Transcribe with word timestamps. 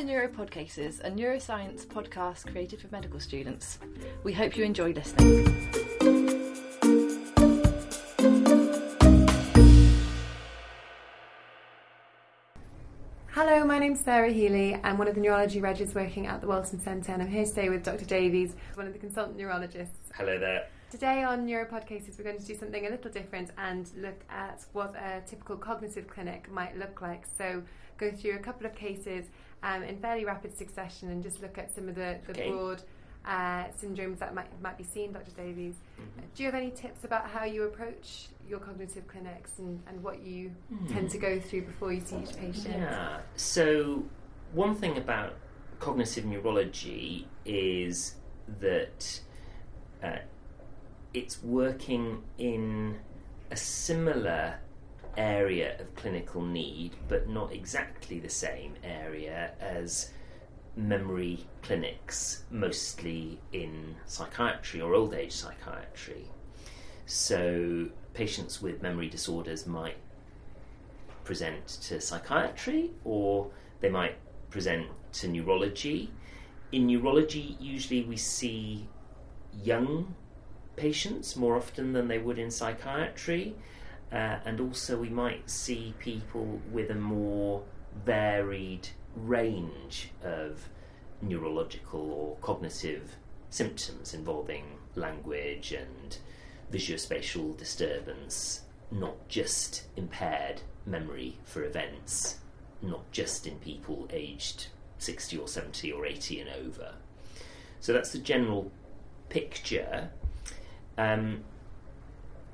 to 0.00 0.06
Neuropodcases, 0.06 1.00
a 1.00 1.10
neuroscience 1.10 1.84
podcast 1.84 2.50
created 2.50 2.80
for 2.80 2.88
medical 2.90 3.20
students. 3.20 3.78
We 4.24 4.32
hope 4.32 4.56
you 4.56 4.64
enjoy 4.64 4.92
listening. 4.92 5.44
Hello, 13.26 13.64
my 13.66 13.78
name's 13.78 14.00
Sarah 14.00 14.32
Healy. 14.32 14.80
I'm 14.82 14.96
one 14.96 15.06
of 15.06 15.14
the 15.14 15.20
neurology 15.20 15.60
regs 15.60 15.94
working 15.94 16.26
at 16.26 16.40
the 16.40 16.46
Walton 16.46 16.80
Centre, 16.80 17.12
and 17.12 17.20
I'm 17.20 17.28
here 17.28 17.44
today 17.44 17.68
with 17.68 17.84
Dr. 17.84 18.06
Davies, 18.06 18.56
one 18.76 18.86
of 18.86 18.94
the 18.94 18.98
consultant 18.98 19.36
neurologists. 19.36 20.10
Hello 20.14 20.38
there. 20.38 20.68
Today 20.90 21.22
on 21.22 21.46
Neuropodcases, 21.46 22.18
we're 22.18 22.24
going 22.24 22.38
to 22.40 22.44
do 22.44 22.56
something 22.56 22.84
a 22.86 22.90
little 22.90 23.10
different 23.12 23.50
and 23.58 23.88
look 23.96 24.20
at 24.28 24.64
what 24.72 24.94
a 24.96 25.20
typical 25.24 25.56
cognitive 25.56 26.08
clinic 26.08 26.50
might 26.50 26.76
look 26.76 27.00
like. 27.00 27.24
So, 27.38 27.62
go 27.96 28.10
through 28.10 28.34
a 28.34 28.38
couple 28.38 28.66
of 28.66 28.74
cases 28.74 29.26
um, 29.62 29.84
in 29.84 29.98
fairly 30.00 30.24
rapid 30.24 30.56
succession 30.56 31.10
and 31.10 31.22
just 31.22 31.40
look 31.42 31.58
at 31.58 31.72
some 31.72 31.88
of 31.88 31.94
the, 31.94 32.18
the 32.26 32.32
Okay. 32.32 32.50
broad 32.50 32.82
uh, 33.24 33.64
syndromes 33.80 34.18
that 34.18 34.34
might, 34.34 34.48
might 34.62 34.76
be 34.78 34.82
seen, 34.82 35.12
Dr. 35.12 35.30
Davies. 35.32 35.76
Mm-hmm. 36.00 36.20
Do 36.34 36.42
you 36.42 36.46
have 36.50 36.60
any 36.60 36.70
tips 36.72 37.04
about 37.04 37.28
how 37.28 37.44
you 37.44 37.64
approach 37.64 38.28
your 38.48 38.58
cognitive 38.58 39.06
clinics 39.06 39.58
and, 39.58 39.80
and 39.86 40.02
what 40.02 40.22
you 40.22 40.50
Hmm. 40.70 40.86
tend 40.88 41.10
to 41.10 41.18
go 41.18 41.38
through 41.38 41.62
before 41.66 41.92
you 41.92 42.00
see 42.00 42.16
each 42.16 42.36
patient? 42.36 42.74
Yeah. 42.78 43.20
So, 43.36 44.04
one 44.54 44.74
thing 44.74 44.96
about 44.96 45.34
cognitive 45.78 46.24
neurology 46.24 47.28
is 47.44 48.14
that 48.58 49.20
uh, 50.02 50.16
it's 51.12 51.42
working 51.42 52.22
in 52.38 52.98
a 53.50 53.56
similar 53.56 54.58
area 55.16 55.80
of 55.80 55.94
clinical 55.96 56.42
need, 56.42 56.92
but 57.08 57.28
not 57.28 57.52
exactly 57.52 58.18
the 58.20 58.28
same 58.28 58.74
area 58.84 59.52
as 59.60 60.10
memory 60.76 61.46
clinics, 61.62 62.44
mostly 62.50 63.40
in 63.52 63.96
psychiatry 64.06 64.80
or 64.80 64.94
old 64.94 65.14
age 65.14 65.32
psychiatry. 65.32 66.26
So, 67.06 67.88
patients 68.14 68.62
with 68.62 68.82
memory 68.82 69.08
disorders 69.08 69.66
might 69.66 69.96
present 71.24 71.66
to 71.66 72.00
psychiatry 72.00 72.90
or 73.04 73.50
they 73.80 73.88
might 73.88 74.16
present 74.50 74.86
to 75.12 75.28
neurology. 75.28 76.10
In 76.72 76.86
neurology, 76.86 77.56
usually 77.60 78.04
we 78.04 78.16
see 78.16 78.86
young 79.62 80.14
patients 80.80 81.36
more 81.36 81.56
often 81.56 81.92
than 81.92 82.08
they 82.08 82.18
would 82.18 82.38
in 82.38 82.50
psychiatry, 82.50 83.54
uh, 84.10 84.38
and 84.46 84.60
also 84.60 84.96
we 84.96 85.10
might 85.10 85.50
see 85.50 85.94
people 85.98 86.60
with 86.72 86.90
a 86.90 86.94
more 86.94 87.62
varied 88.04 88.88
range 89.14 90.10
of 90.24 90.68
neurological 91.20 92.12
or 92.12 92.36
cognitive 92.40 93.16
symptoms 93.50 94.14
involving 94.14 94.64
language 94.94 95.72
and 95.72 96.16
visuospatial 96.72 97.56
disturbance, 97.58 98.62
not 98.90 99.28
just 99.28 99.84
impaired 99.96 100.62
memory 100.86 101.36
for 101.44 101.62
events, 101.62 102.38
not 102.80 103.10
just 103.12 103.46
in 103.46 103.56
people 103.58 104.08
aged 104.10 104.68
60 104.98 105.36
or 105.36 105.46
70 105.46 105.92
or 105.92 106.06
80 106.06 106.40
and 106.40 106.50
over. 106.50 106.94
So 107.80 107.92
that's 107.92 108.12
the 108.12 108.18
general 108.18 108.72
picture. 109.28 110.10
Um, 111.00 111.44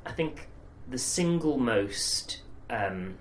I 0.04 0.12
think 0.12 0.46
the 0.88 0.98
single 0.98 1.58
most 1.58 2.42
um, 2.70 3.18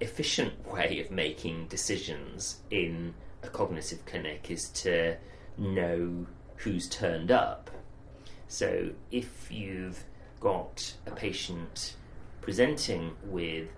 efficient 0.00 0.68
way 0.70 1.00
of 1.00 1.10
making 1.10 1.68
decisions 1.68 2.58
in 2.70 3.14
a 3.42 3.48
cognitive 3.48 4.04
clinic 4.04 4.50
is 4.50 4.68
to 4.84 5.16
know 5.56 6.26
who's 6.56 6.90
turned 6.90 7.30
up. 7.30 7.70
So 8.48 8.90
if 9.10 9.50
you've 9.50 10.04
got 10.40 10.92
a 11.06 11.10
patient 11.10 11.96
presenting 12.42 13.12
with 13.24 13.70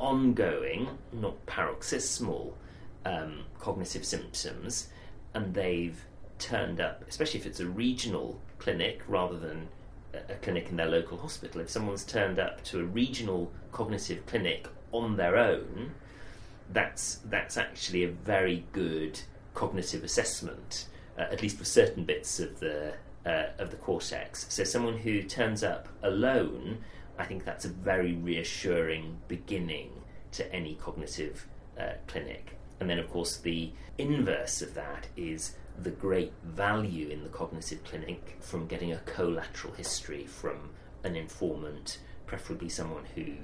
ongoing, 0.00 0.88
not 1.12 1.46
paroxysmal, 1.46 2.58
um, 3.04 3.44
cognitive 3.60 4.04
symptoms, 4.04 4.88
and 5.34 5.54
they've 5.54 6.04
turned 6.40 6.80
up, 6.80 7.04
especially 7.08 7.38
if 7.38 7.46
it's 7.46 7.60
a 7.60 7.68
regional 7.68 8.40
clinic 8.58 9.02
rather 9.06 9.38
than 9.38 9.68
a- 10.14 10.34
clinic 10.42 10.68
in 10.68 10.76
their 10.76 10.88
local 10.88 11.18
hospital, 11.18 11.60
if 11.60 11.70
someone's 11.70 12.04
turned 12.04 12.38
up 12.38 12.62
to 12.64 12.80
a 12.80 12.84
regional 12.84 13.52
cognitive 13.72 14.24
clinic 14.26 14.68
on 14.92 15.16
their 15.16 15.36
own, 15.36 15.92
that's 16.70 17.20
that's 17.24 17.56
actually 17.56 18.04
a 18.04 18.08
very 18.08 18.64
good 18.72 19.20
cognitive 19.54 20.02
assessment, 20.04 20.86
uh, 21.18 21.22
at 21.22 21.42
least 21.42 21.58
for 21.58 21.64
certain 21.64 22.04
bits 22.04 22.40
of 22.40 22.60
the 22.60 22.94
uh, 23.26 23.46
of 23.58 23.70
the 23.70 23.76
cortex. 23.76 24.46
So 24.48 24.64
someone 24.64 24.98
who 24.98 25.22
turns 25.22 25.62
up 25.62 25.88
alone, 26.02 26.78
I 27.18 27.24
think 27.24 27.44
that's 27.44 27.64
a 27.64 27.68
very 27.68 28.14
reassuring 28.14 29.18
beginning 29.28 29.90
to 30.32 30.52
any 30.52 30.74
cognitive 30.74 31.46
uh, 31.78 31.92
clinic. 32.06 32.58
And 32.80 32.90
then, 32.90 32.98
of 32.98 33.08
course, 33.10 33.36
the 33.36 33.70
inverse 33.98 34.60
of 34.60 34.74
that 34.74 35.06
is 35.16 35.54
the 35.80 35.90
great 35.90 36.32
value 36.44 37.08
in 37.08 37.22
the 37.22 37.28
cognitive 37.28 37.82
clinic 37.84 38.36
from 38.40 38.66
getting 38.66 38.92
a 38.92 38.98
collateral 38.98 39.74
history 39.74 40.26
from 40.26 40.70
an 41.04 41.16
informant, 41.16 41.98
preferably 42.26 42.68
someone 42.68 43.04
who 43.14 43.34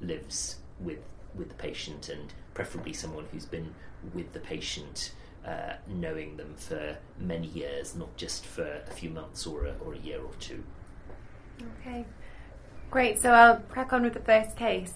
lives 0.00 0.56
with 0.80 0.98
with 1.34 1.48
the 1.48 1.54
patient, 1.54 2.08
and 2.08 2.32
preferably 2.54 2.92
someone 2.92 3.26
who's 3.30 3.44
been 3.44 3.74
with 4.14 4.32
the 4.32 4.40
patient, 4.40 5.12
uh, 5.46 5.74
knowing 5.86 6.36
them 6.36 6.54
for 6.56 6.96
many 7.18 7.46
years, 7.48 7.94
not 7.94 8.16
just 8.16 8.46
for 8.46 8.82
a 8.86 8.90
few 8.90 9.10
months 9.10 9.46
or 9.46 9.66
a, 9.66 9.74
or 9.84 9.92
a 9.92 9.98
year 9.98 10.20
or 10.20 10.32
two. 10.40 10.64
Okay, 11.80 12.04
great. 12.90 13.20
So 13.20 13.32
I'll 13.32 13.58
crack 13.68 13.92
on 13.92 14.02
with 14.02 14.14
the 14.14 14.20
first 14.20 14.56
case. 14.56 14.94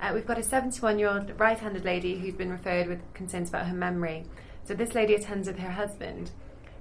Uh, 0.00 0.10
we've 0.12 0.26
got 0.26 0.38
a 0.38 0.42
71 0.42 0.98
year 0.98 1.08
old 1.08 1.38
right 1.38 1.58
handed 1.58 1.84
lady 1.84 2.18
who's 2.18 2.34
been 2.34 2.50
referred 2.50 2.88
with 2.88 3.00
concerns 3.14 3.48
about 3.48 3.66
her 3.66 3.74
memory. 3.74 4.24
So 4.64 4.74
this 4.74 4.94
lady 4.94 5.14
attends 5.14 5.48
with 5.48 5.58
her 5.58 5.72
husband. 5.72 6.30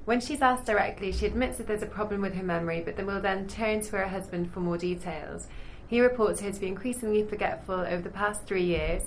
When 0.05 0.19
she's 0.19 0.41
asked 0.41 0.65
directly, 0.65 1.11
she 1.11 1.25
admits 1.25 1.57
that 1.57 1.67
there's 1.67 1.83
a 1.83 1.87
problem 1.87 2.21
with 2.21 2.33
her 2.35 2.43
memory, 2.43 2.81
but 2.83 2.95
then 2.95 3.05
will 3.05 3.21
then 3.21 3.47
turn 3.47 3.81
to 3.81 3.97
her 3.97 4.07
husband 4.07 4.51
for 4.51 4.59
more 4.59 4.77
details. 4.77 5.47
He 5.87 6.01
reports 6.01 6.41
her 6.41 6.51
to 6.51 6.59
be 6.59 6.67
increasingly 6.67 7.23
forgetful 7.23 7.75
over 7.75 8.01
the 8.01 8.09
past 8.09 8.45
three 8.45 8.63
years. 8.63 9.03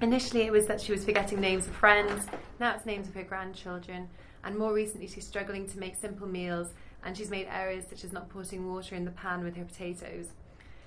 Initially, 0.00 0.42
it 0.42 0.52
was 0.52 0.66
that 0.66 0.80
she 0.80 0.92
was 0.92 1.04
forgetting 1.04 1.40
names 1.40 1.66
of 1.66 1.74
friends, 1.74 2.26
now 2.60 2.74
it's 2.74 2.86
names 2.86 3.08
of 3.08 3.14
her 3.14 3.22
grandchildren, 3.22 4.08
and 4.44 4.56
more 4.56 4.72
recently, 4.72 5.06
she's 5.06 5.26
struggling 5.26 5.68
to 5.68 5.78
make 5.78 5.96
simple 5.96 6.26
meals 6.26 6.68
and 7.04 7.16
she's 7.16 7.30
made 7.30 7.48
errors 7.50 7.84
such 7.88 8.04
as 8.04 8.12
not 8.12 8.28
putting 8.28 8.68
water 8.68 8.94
in 8.94 9.04
the 9.04 9.10
pan 9.10 9.42
with 9.42 9.56
her 9.56 9.64
potatoes. 9.64 10.28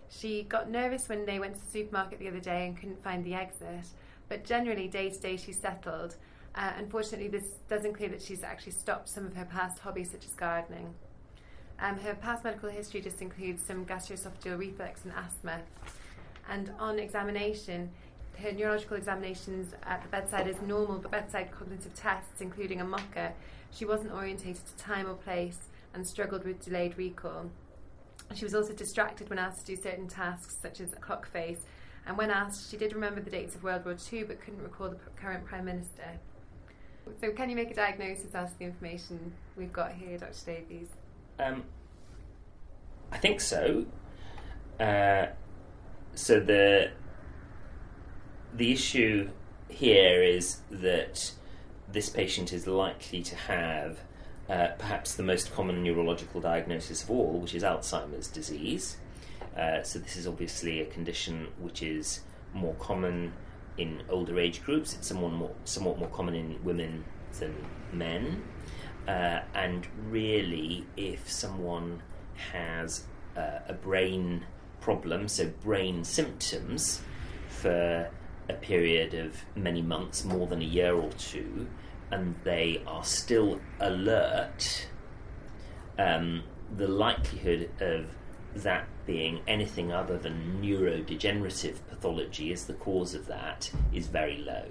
She 0.09 0.43
got 0.43 0.69
nervous 0.69 1.07
when 1.07 1.25
they 1.25 1.39
went 1.39 1.55
to 1.55 1.65
the 1.65 1.71
supermarket 1.71 2.19
the 2.19 2.27
other 2.27 2.39
day 2.39 2.67
and 2.67 2.77
couldn't 2.77 3.03
find 3.03 3.23
the 3.23 3.33
exit, 3.33 3.87
but 4.27 4.43
generally, 4.43 4.87
day 4.87 5.09
to 5.09 5.19
day, 5.19 5.37
she's 5.37 5.59
settled. 5.59 6.15
Uh, 6.59 6.73
unfortunately, 6.77 7.29
this 7.29 7.45
does 7.69 7.85
include 7.85 8.11
that 8.11 8.21
she's 8.21 8.43
actually 8.43 8.73
stopped 8.73 9.07
some 9.07 9.25
of 9.25 9.33
her 9.33 9.45
past 9.45 9.79
hobbies, 9.79 10.11
such 10.11 10.25
as 10.25 10.33
gardening. 10.33 10.93
Um, 11.79 11.97
her 11.99 12.13
past 12.13 12.43
medical 12.43 12.69
history 12.69 12.99
just 12.99 13.21
includes 13.21 13.63
some 13.63 13.85
gastroesophageal 13.85 14.59
reflux 14.59 15.05
and 15.05 15.13
asthma. 15.13 15.61
And 16.49 16.73
on 16.77 16.99
examination, 16.99 17.91
her 18.39 18.51
neurological 18.51 18.97
examinations 18.97 19.73
at 19.83 20.03
the 20.03 20.09
bedside 20.09 20.49
is 20.49 20.61
normal, 20.61 20.97
but 20.99 21.11
bedside 21.11 21.49
cognitive 21.49 21.93
tests, 21.93 22.41
including 22.41 22.81
a 22.81 22.85
MoCA, 22.85 23.31
she 23.71 23.85
wasn't 23.85 24.11
orientated 24.11 24.65
to 24.65 24.75
time 24.75 25.07
or 25.07 25.13
place 25.13 25.69
and 25.93 26.05
struggled 26.05 26.43
with 26.43 26.61
delayed 26.61 26.97
recall. 26.97 27.49
She 28.35 28.43
was 28.43 28.53
also 28.53 28.73
distracted 28.73 29.29
when 29.29 29.39
asked 29.39 29.65
to 29.65 29.75
do 29.77 29.81
certain 29.81 30.09
tasks, 30.09 30.57
such 30.61 30.81
as 30.81 30.91
a 30.91 30.97
clock 30.97 31.25
face. 31.31 31.61
And 32.05 32.17
when 32.17 32.29
asked, 32.29 32.69
she 32.69 32.75
did 32.75 32.91
remember 32.91 33.21
the 33.21 33.29
dates 33.29 33.55
of 33.55 33.63
World 33.63 33.85
War 33.85 33.95
II, 34.11 34.23
but 34.23 34.41
couldn't 34.41 34.61
recall 34.61 34.89
the 34.89 34.97
current 35.15 35.45
Prime 35.45 35.63
Minister. 35.63 36.19
So, 37.21 37.31
can 37.31 37.49
you 37.49 37.55
make 37.55 37.71
a 37.71 37.75
diagnosis 37.75 38.33
out 38.35 38.45
of 38.45 38.57
the 38.57 38.65
information 38.65 39.33
we've 39.57 39.73
got 39.73 39.93
here, 39.93 40.17
Dr. 40.17 40.45
Davies? 40.45 40.87
Um, 41.39 41.63
I 43.11 43.17
think 43.17 43.41
so. 43.41 43.85
Uh, 44.79 45.27
so 46.15 46.39
the 46.39 46.91
the 48.53 48.71
issue 48.71 49.29
here 49.69 50.23
is 50.23 50.59
that 50.71 51.31
this 51.91 52.09
patient 52.09 52.51
is 52.53 52.67
likely 52.67 53.21
to 53.23 53.35
have 53.35 53.99
uh, 54.49 54.69
perhaps 54.77 55.15
the 55.15 55.23
most 55.23 55.53
common 55.53 55.83
neurological 55.83 56.41
diagnosis 56.41 57.03
of 57.03 57.11
all, 57.11 57.39
which 57.39 57.53
is 57.53 57.63
Alzheimer's 57.63 58.27
disease. 58.27 58.97
Uh, 59.55 59.83
so 59.83 59.99
this 59.99 60.15
is 60.15 60.27
obviously 60.27 60.81
a 60.81 60.85
condition 60.85 61.47
which 61.59 61.83
is 61.83 62.21
more 62.53 62.73
common 62.75 63.31
in 63.79 64.03
older 64.09 64.39
age 64.39 64.63
groups. 64.63 64.93
It's 64.93 65.07
somewhat 65.07 65.31
more, 65.31 65.55
somewhat 65.63 65.97
more 65.97 66.09
common 66.09 66.35
in 66.35 66.63
women 66.63 67.05
than 67.39 67.55
men. 67.93 68.43
Uh, 69.07 69.41
and 69.55 69.87
really, 70.09 70.85
if 70.97 71.31
someone 71.31 72.03
has 72.51 73.05
uh, 73.35 73.59
a 73.67 73.73
brain 73.73 74.45
problem, 74.81 75.27
so 75.27 75.47
brain 75.63 76.03
symptoms, 76.03 77.01
for 77.47 78.09
a 78.49 78.53
period 78.53 79.13
of 79.13 79.35
many 79.55 79.81
months, 79.81 80.25
more 80.25 80.47
than 80.47 80.61
a 80.61 80.65
year 80.65 80.93
or 80.93 81.09
two, 81.13 81.67
and 82.11 82.35
they 82.43 82.81
are 82.85 83.03
still 83.03 83.59
alert, 83.79 84.87
um, 85.97 86.43
the 86.75 86.87
likelihood 86.87 87.69
of 87.79 88.05
that 88.55 88.87
being 89.05 89.41
anything 89.47 89.91
other 89.91 90.17
than 90.17 90.61
neurodegenerative 90.61 91.77
pathology 91.87 92.51
as 92.51 92.65
the 92.65 92.73
cause 92.73 93.13
of 93.13 93.27
that 93.27 93.71
is 93.93 94.07
very 94.07 94.37
low. 94.37 94.65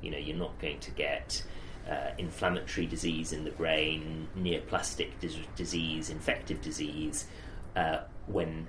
You 0.00 0.10
know, 0.10 0.18
you're 0.18 0.36
not 0.36 0.58
going 0.60 0.80
to 0.80 0.90
get 0.92 1.44
uh, 1.90 2.10
inflammatory 2.18 2.86
disease 2.86 3.32
in 3.32 3.44
the 3.44 3.50
brain, 3.50 4.28
neoplastic 4.38 5.10
dis- 5.20 5.36
disease, 5.56 6.10
infective 6.10 6.60
disease, 6.60 7.26
uh, 7.76 8.00
when 8.26 8.66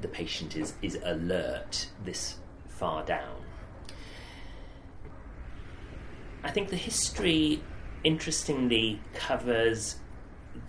the 0.00 0.08
patient 0.08 0.56
is, 0.56 0.74
is 0.82 0.98
alert 1.04 1.86
this 2.04 2.36
far 2.68 3.04
down. 3.04 3.42
I 6.44 6.50
think 6.50 6.70
the 6.70 6.76
history, 6.76 7.62
interestingly, 8.02 9.00
covers 9.14 9.96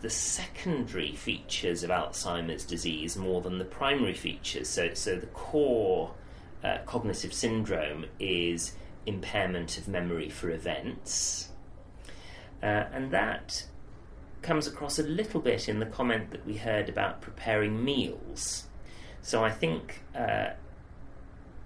the 0.02 0.10
secondary 0.10 1.14
features 1.14 1.84
of 1.84 1.90
Alzheimer's 1.90 2.66
disease 2.66 3.18
more 3.18 3.42
than 3.42 3.58
the 3.58 3.66
primary 3.66 4.14
features. 4.14 4.70
So, 4.70 4.94
so 4.94 5.18
the 5.18 5.28
core 5.28 6.12
uh, 6.64 6.80
cognitive 6.86 7.34
syndrome 7.34 8.06
is 8.20 8.76
impairment 9.06 9.78
of 9.78 9.88
memory 9.88 10.30
for 10.30 10.50
events. 10.50 11.50
Uh, 12.62 12.86
and 12.94 13.12
that 13.12 13.66
comes 14.42 14.68
across 14.68 15.00
a 15.00 15.04
little 15.04 15.42
bit 15.42 15.68
in 15.68 15.80
the 15.80 15.86
comment 15.86 16.32
that 16.32 16.46
we 16.46 16.58
heard 16.58 16.90
about 16.90 17.22
preparing 17.22 17.84
meals. 17.84 18.66
So 19.22 19.44
I 19.44 19.52
think 19.52 20.02
uh, 20.16 20.52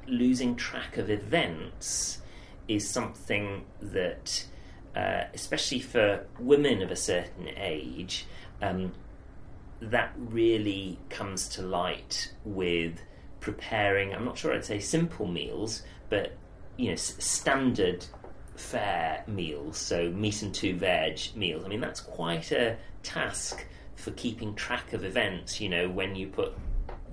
losing 0.08 0.56
track 0.56 0.98
of 0.98 1.10
events 1.10 2.20
is 2.68 2.88
something 2.88 3.66
that, 3.81 4.46
uh, 4.98 5.28
especially 5.36 5.80
for 5.80 6.26
women 6.40 6.82
of 6.82 6.90
a 6.90 6.96
certain 6.96 7.50
age, 7.56 8.26
um, 8.64 8.94
that 9.80 10.12
really 10.18 10.98
comes 11.10 11.48
to 11.50 11.62
light 11.62 12.34
with 12.44 13.00
preparing. 13.40 14.16
I'm 14.16 14.26
not 14.26 14.40
sure 14.40 14.54
I'd 14.54 14.66
say 14.66 14.80
simple 14.80 15.28
meals, 15.28 15.84
but 16.10 16.36
you 16.78 16.88
know, 16.88 16.94
s- 16.94 17.16
standard 17.20 18.06
fare 18.56 19.24
meals, 19.28 19.78
so 19.78 20.10
meat 20.10 20.42
and 20.42 20.52
two 20.52 20.76
veg 20.76 21.20
meals. 21.36 21.64
I 21.64 21.68
mean, 21.68 21.82
that's 21.82 22.02
quite 22.02 22.52
a 22.52 22.78
task 23.04 23.66
for 23.96 24.10
keeping 24.12 24.56
track 24.56 24.94
of 24.94 25.06
events. 25.06 25.62
You 25.62 25.70
know, 25.70 25.90
when 25.90 26.16
you 26.16 26.26
put 26.28 26.54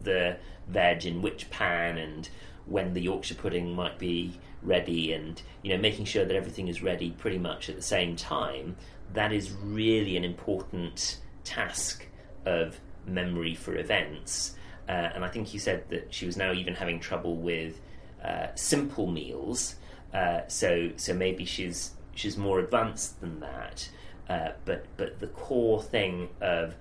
the 0.02 0.38
veg 0.68 1.04
in 1.04 1.20
which 1.20 1.50
pan 1.50 1.98
and 1.98 2.30
when 2.64 2.94
the 2.94 3.02
Yorkshire 3.02 3.34
pudding 3.34 3.74
might 3.74 3.98
be 3.98 4.38
ready, 4.64 5.12
and 5.12 5.40
you 5.62 5.72
know, 5.74 5.80
making 5.80 6.06
sure 6.06 6.24
that 6.24 6.36
everything 6.36 6.68
is 6.68 6.82
ready 6.82 7.10
pretty 7.10 7.38
much 7.38 7.68
at 7.68 7.76
the 7.76 7.82
same 7.82 8.16
time. 8.16 8.76
That 9.12 9.32
is 9.32 9.52
really 9.52 10.16
an 10.16 10.24
important 10.24 11.18
task 11.44 12.06
of 12.46 12.80
memory 13.06 13.54
for 13.54 13.76
events. 13.76 14.56
Uh, 14.88 15.10
and 15.14 15.24
I 15.24 15.28
think 15.28 15.54
you 15.54 15.60
said 15.60 15.88
that 15.90 16.12
she 16.12 16.26
was 16.26 16.36
now 16.36 16.52
even 16.52 16.74
having 16.74 17.00
trouble 17.00 17.36
with 17.36 17.80
uh, 18.24 18.48
simple 18.54 19.06
meals. 19.06 19.76
Uh, 20.12 20.40
so 20.46 20.90
so 20.96 21.14
maybe 21.14 21.44
she's 21.44 21.92
she's 22.14 22.36
more 22.36 22.60
advanced 22.60 23.20
than 23.20 23.40
that. 23.40 23.88
Uh, 24.28 24.50
but 24.64 24.86
but 24.96 25.20
the 25.20 25.26
core 25.28 25.82
thing 25.82 26.28
of 26.40 26.74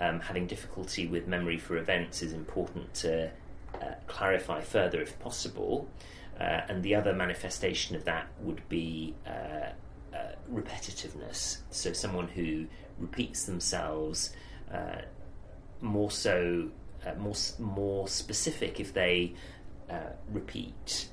um, 0.00 0.20
having 0.20 0.46
difficulty 0.46 1.06
with 1.06 1.26
memory 1.26 1.58
for 1.58 1.76
events 1.76 2.22
is 2.22 2.32
important 2.32 2.92
to 2.94 3.30
uh, 3.74 3.94
clarify 4.06 4.60
further 4.60 5.00
if 5.00 5.18
possible. 5.20 5.88
Uh, 6.40 6.62
and 6.68 6.82
the 6.82 6.94
other 6.94 7.12
manifestation 7.12 7.94
of 7.94 8.04
that 8.04 8.26
would 8.40 8.66
be 8.68 9.14
uh, 9.26 9.70
repetitiveness. 10.50 11.58
So 11.70 11.92
someone 11.92 12.28
who 12.28 12.66
repeats 12.98 13.44
themselves 13.44 14.34
more 15.80 16.10
so, 16.10 16.70
more 17.18 17.34
more 17.58 18.08
specific 18.08 18.80
if 18.80 18.94
they 18.94 19.34
repeat 20.30 21.08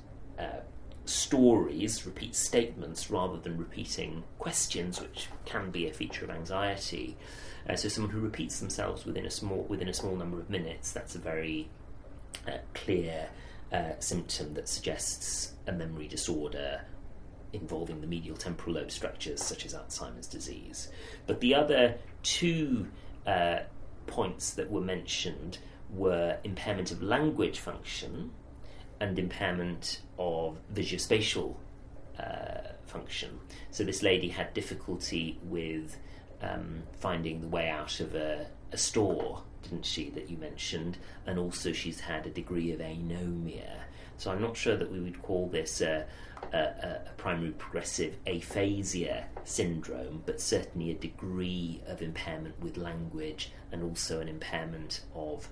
stories, 1.08 2.04
repeat 2.04 2.34
statements 2.34 3.10
rather 3.10 3.38
than 3.38 3.56
repeating 3.56 4.22
questions, 4.38 5.00
which 5.00 5.28
can 5.44 5.70
be 5.70 5.88
a 5.88 5.92
feature 5.92 6.24
of 6.24 6.30
anxiety. 6.30 7.16
Uh, 7.68 7.76
so, 7.76 7.88
someone 7.88 8.12
who 8.12 8.20
repeats 8.20 8.60
themselves 8.60 9.04
within 9.04 9.26
a 9.26 9.30
small 9.30 9.64
within 9.68 9.88
a 9.88 9.94
small 9.94 10.16
number 10.16 10.38
of 10.38 10.48
minutes, 10.50 10.92
that's 10.92 11.14
a 11.14 11.18
very 11.18 11.68
uh, 12.46 12.58
clear 12.74 13.28
uh, 13.72 13.92
symptom 13.98 14.54
that 14.54 14.68
suggests 14.68 15.52
a 15.66 15.72
memory 15.72 16.08
disorder 16.08 16.82
involving 17.52 18.00
the 18.00 18.06
medial 18.06 18.36
temporal 18.36 18.76
lobe 18.76 18.90
structures, 18.90 19.42
such 19.42 19.64
as 19.64 19.74
Alzheimer's 19.74 20.26
disease. 20.26 20.88
But 21.26 21.40
the 21.40 21.54
other 21.54 21.96
two 22.22 22.88
uh, 23.26 23.60
points 24.06 24.50
that 24.54 24.70
were 24.70 24.80
mentioned 24.80 25.58
were 25.90 26.38
impairment 26.44 26.90
of 26.90 27.02
language 27.02 27.58
function 27.58 28.32
and 29.00 29.18
impairment 29.18 30.00
of 30.18 30.58
visuospatial 30.74 31.54
uh, 32.18 32.72
function. 32.86 33.38
So 33.70 33.84
this 33.84 34.02
lady 34.02 34.28
had 34.28 34.52
difficulty 34.54 35.38
with 35.44 35.96
um, 36.42 36.82
finding 36.98 37.40
the 37.40 37.48
way 37.48 37.68
out 37.68 38.00
of 38.00 38.14
a, 38.14 38.46
a, 38.72 38.76
store, 38.76 39.42
didn't 39.62 39.84
she, 39.84 40.10
that 40.10 40.30
you 40.30 40.36
mentioned? 40.36 40.98
And 41.26 41.38
also 41.38 41.72
she's 41.72 42.00
had 42.00 42.26
a 42.26 42.30
degree 42.30 42.72
of 42.72 42.80
anomia. 42.80 43.80
So 44.16 44.32
I'm 44.32 44.42
not 44.42 44.56
sure 44.56 44.76
that 44.76 44.90
we 44.90 45.00
would 45.00 45.22
call 45.22 45.48
this 45.48 45.80
a, 45.80 46.04
a, 46.52 46.58
a 46.58 47.12
primary 47.16 47.52
progressive 47.52 48.16
aphasia 48.26 49.26
syndrome, 49.44 50.22
but 50.26 50.40
certainly 50.40 50.90
a 50.90 50.94
degree 50.94 51.80
of 51.86 52.02
impairment 52.02 52.60
with 52.60 52.76
language 52.76 53.52
and 53.70 53.82
also 53.82 54.20
an 54.20 54.28
impairment 54.28 55.02
of 55.14 55.48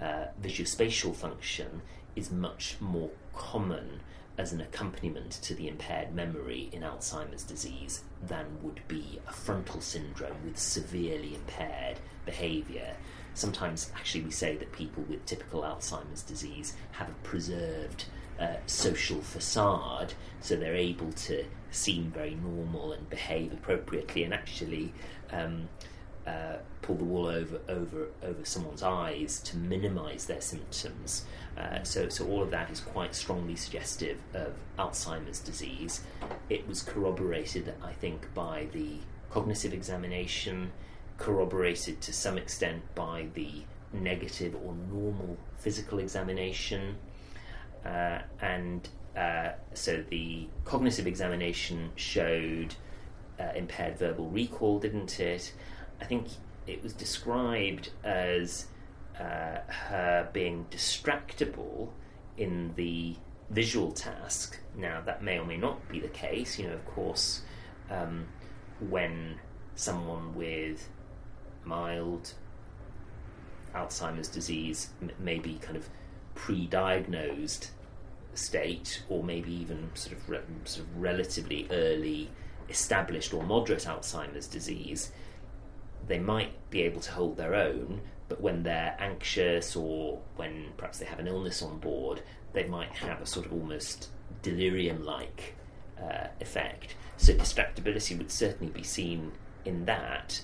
uh, 0.00 0.26
visuospatial 0.42 1.14
function 1.14 1.82
is 2.16 2.30
much 2.30 2.76
more 2.80 3.10
common 3.34 4.00
as 4.38 4.52
an 4.52 4.60
accompaniment 4.60 5.32
to 5.42 5.54
the 5.54 5.68
impaired 5.68 6.14
memory 6.14 6.70
in 6.72 6.82
Alzheimer's 6.82 7.42
disease 7.42 8.02
than 8.22 8.46
would 8.62 8.80
be 8.88 9.20
a 9.28 9.32
frontal 9.32 9.80
syndrome 9.80 10.36
with 10.44 10.58
severely 10.58 11.34
impaired 11.34 11.98
behaviour. 12.24 12.96
Sometimes, 13.40 13.90
actually, 13.96 14.24
we 14.24 14.30
say 14.30 14.54
that 14.58 14.70
people 14.70 15.02
with 15.08 15.24
typical 15.24 15.62
Alzheimer's 15.62 16.22
disease 16.22 16.74
have 16.92 17.08
a 17.08 17.14
preserved 17.22 18.04
uh, 18.38 18.56
social 18.66 19.22
facade, 19.22 20.12
so 20.42 20.56
they're 20.56 20.76
able 20.76 21.10
to 21.12 21.46
seem 21.70 22.10
very 22.10 22.34
normal 22.34 22.92
and 22.92 23.08
behave 23.08 23.50
appropriately, 23.54 24.24
and 24.24 24.34
actually 24.34 24.92
um, 25.32 25.70
uh, 26.26 26.56
pull 26.82 26.96
the 26.96 27.04
wool 27.04 27.28
over 27.28 27.58
over 27.66 28.08
over 28.22 28.44
someone's 28.44 28.82
eyes 28.82 29.40
to 29.40 29.56
minimise 29.56 30.26
their 30.26 30.42
symptoms. 30.42 31.24
Uh, 31.56 31.82
so, 31.82 32.10
so 32.10 32.26
all 32.26 32.42
of 32.42 32.50
that 32.50 32.70
is 32.70 32.80
quite 32.80 33.14
strongly 33.14 33.56
suggestive 33.56 34.18
of 34.34 34.52
Alzheimer's 34.78 35.40
disease. 35.40 36.02
It 36.50 36.68
was 36.68 36.82
corroborated, 36.82 37.72
I 37.82 37.92
think, 37.94 38.34
by 38.34 38.66
the 38.74 38.98
cognitive 39.30 39.72
examination, 39.72 40.72
corroborated 41.20 42.00
to 42.00 42.12
some 42.12 42.36
extent 42.36 42.82
by 42.96 43.28
the 43.34 43.62
negative 43.92 44.56
or 44.64 44.74
normal 44.90 45.36
physical 45.58 46.00
examination, 46.00 46.96
uh, 47.84 48.18
and 48.40 48.88
uh, 49.16 49.50
so 49.74 50.02
the 50.10 50.48
cognitive 50.64 51.06
examination 51.06 51.92
showed 51.94 52.74
uh, 53.38 53.52
impaired 53.54 53.98
verbal 53.98 54.28
recall, 54.28 54.80
didn't 54.80 55.20
it? 55.20 55.52
I 56.00 56.06
think 56.06 56.26
it 56.66 56.82
was 56.82 56.92
described 56.94 57.90
as 58.02 58.66
uh, 59.18 59.58
her 59.68 60.28
being 60.32 60.66
distractible 60.70 61.90
in 62.38 62.72
the 62.76 63.16
visual 63.50 63.92
task. 63.92 64.58
Now, 64.76 65.02
that 65.04 65.22
may 65.22 65.38
or 65.38 65.44
may 65.44 65.56
not 65.58 65.86
be 65.88 66.00
the 66.00 66.08
case. 66.08 66.58
You 66.58 66.68
know, 66.68 66.74
of 66.74 66.86
course, 66.86 67.42
um, 67.90 68.26
when 68.88 69.38
someone 69.74 70.34
with 70.34 70.88
mild 71.64 72.34
Alzheimer's 73.74 74.28
disease 74.28 74.90
m- 75.00 75.10
may 75.18 75.38
be 75.38 75.58
kind 75.58 75.76
of 75.76 75.88
pre-diagnosed 76.34 77.70
state, 78.34 79.02
or 79.08 79.22
maybe 79.22 79.52
even 79.52 79.90
sort 79.94 80.16
of, 80.16 80.28
re- 80.28 80.40
sort 80.64 80.86
of 80.86 80.96
relatively 80.96 81.66
early 81.70 82.30
established 82.68 83.34
or 83.34 83.42
moderate 83.42 83.84
Alzheimer's 83.84 84.46
disease, 84.46 85.12
they 86.06 86.18
might 86.18 86.52
be 86.70 86.82
able 86.82 87.00
to 87.00 87.12
hold 87.12 87.36
their 87.36 87.54
own, 87.54 88.00
but 88.28 88.40
when 88.40 88.62
they're 88.62 88.96
anxious 88.98 89.76
or 89.76 90.20
when 90.36 90.68
perhaps 90.76 90.98
they 90.98 91.06
have 91.06 91.18
an 91.18 91.26
illness 91.26 91.62
on 91.62 91.78
board, 91.78 92.22
they 92.52 92.64
might 92.64 92.90
have 92.90 93.20
a 93.20 93.26
sort 93.26 93.46
of 93.46 93.52
almost 93.52 94.08
delirium 94.42 95.04
like 95.04 95.54
uh, 96.00 96.28
effect. 96.40 96.94
So, 97.16 97.34
distractibility 97.34 98.16
would 98.16 98.30
certainly 98.30 98.72
be 98.72 98.82
seen 98.82 99.32
in 99.64 99.84
that, 99.84 100.40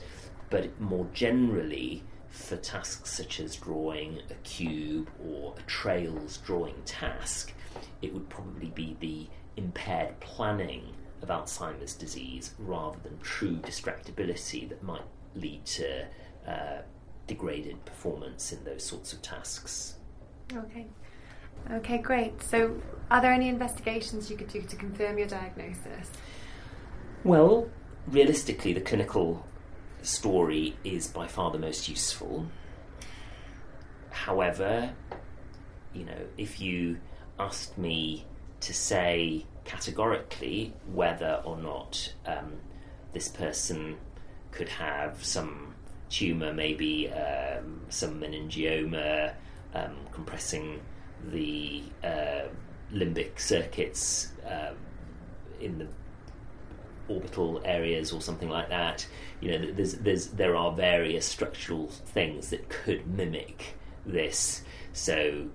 but 0.50 0.80
more 0.80 1.06
generally, 1.12 2.02
for 2.30 2.56
tasks 2.56 3.10
such 3.10 3.40
as 3.40 3.56
drawing 3.56 4.20
a 4.30 4.34
cube 4.44 5.08
or 5.26 5.54
a 5.58 5.62
trails 5.62 6.38
drawing 6.38 6.82
task, 6.84 7.52
it 8.02 8.12
would 8.12 8.28
probably 8.28 8.68
be 8.68 8.96
the 9.00 9.26
impaired 9.56 10.18
planning 10.20 10.92
of 11.22 11.28
Alzheimer's 11.28 11.94
disease 11.94 12.54
rather 12.58 12.98
than 13.02 13.18
true 13.20 13.56
distractibility 13.56 14.68
that 14.68 14.82
might 14.82 15.02
lead 15.34 15.64
to 15.64 16.06
uh, 16.46 16.82
degraded 17.26 17.84
performance 17.84 18.52
in 18.52 18.62
those 18.64 18.84
sorts 18.84 19.12
of 19.12 19.22
tasks. 19.22 19.94
Okay. 20.54 20.86
Okay, 21.72 21.98
great. 21.98 22.42
So, 22.42 22.80
are 23.10 23.20
there 23.20 23.32
any 23.32 23.48
investigations 23.48 24.30
you 24.30 24.36
could 24.36 24.48
do 24.48 24.62
to 24.62 24.76
confirm 24.76 25.18
your 25.18 25.26
diagnosis? 25.26 26.10
Well, 27.24 27.68
realistically, 28.06 28.72
the 28.72 28.80
clinical 28.80 29.44
story 30.02 30.76
is 30.84 31.08
by 31.08 31.26
far 31.26 31.50
the 31.50 31.58
most 31.58 31.88
useful. 31.88 32.46
However, 34.10 34.94
you 35.92 36.04
know, 36.04 36.26
if 36.36 36.60
you 36.60 36.98
asked 37.38 37.76
me 37.76 38.24
to 38.60 38.72
say 38.72 39.44
categorically 39.64 40.72
whether 40.92 41.42
or 41.44 41.56
not 41.56 42.12
um, 42.24 42.54
this 43.12 43.28
person 43.28 43.96
could 44.52 44.68
have 44.68 45.24
some 45.24 45.74
tumour, 46.08 46.52
maybe 46.52 47.10
um, 47.10 47.80
some 47.88 48.20
meningioma, 48.20 49.34
um, 49.74 49.96
compressing 50.12 50.80
the 51.26 51.82
uh, 52.04 52.42
limbic 52.92 53.38
circuits 53.38 54.32
um, 54.46 54.76
in 55.60 55.78
the 55.78 55.88
orbital 57.08 57.60
areas 57.64 58.12
or 58.12 58.20
something 58.20 58.48
like 58.48 58.68
that. 58.68 59.06
You 59.40 59.58
know, 59.58 59.72
there's, 59.72 59.94
there's, 59.94 60.28
there 60.28 60.56
are 60.56 60.72
various 60.72 61.26
structural 61.26 61.88
things 61.88 62.50
that 62.50 62.68
could 62.68 63.06
mimic 63.06 63.74
this. 64.04 64.62
So 64.92 65.48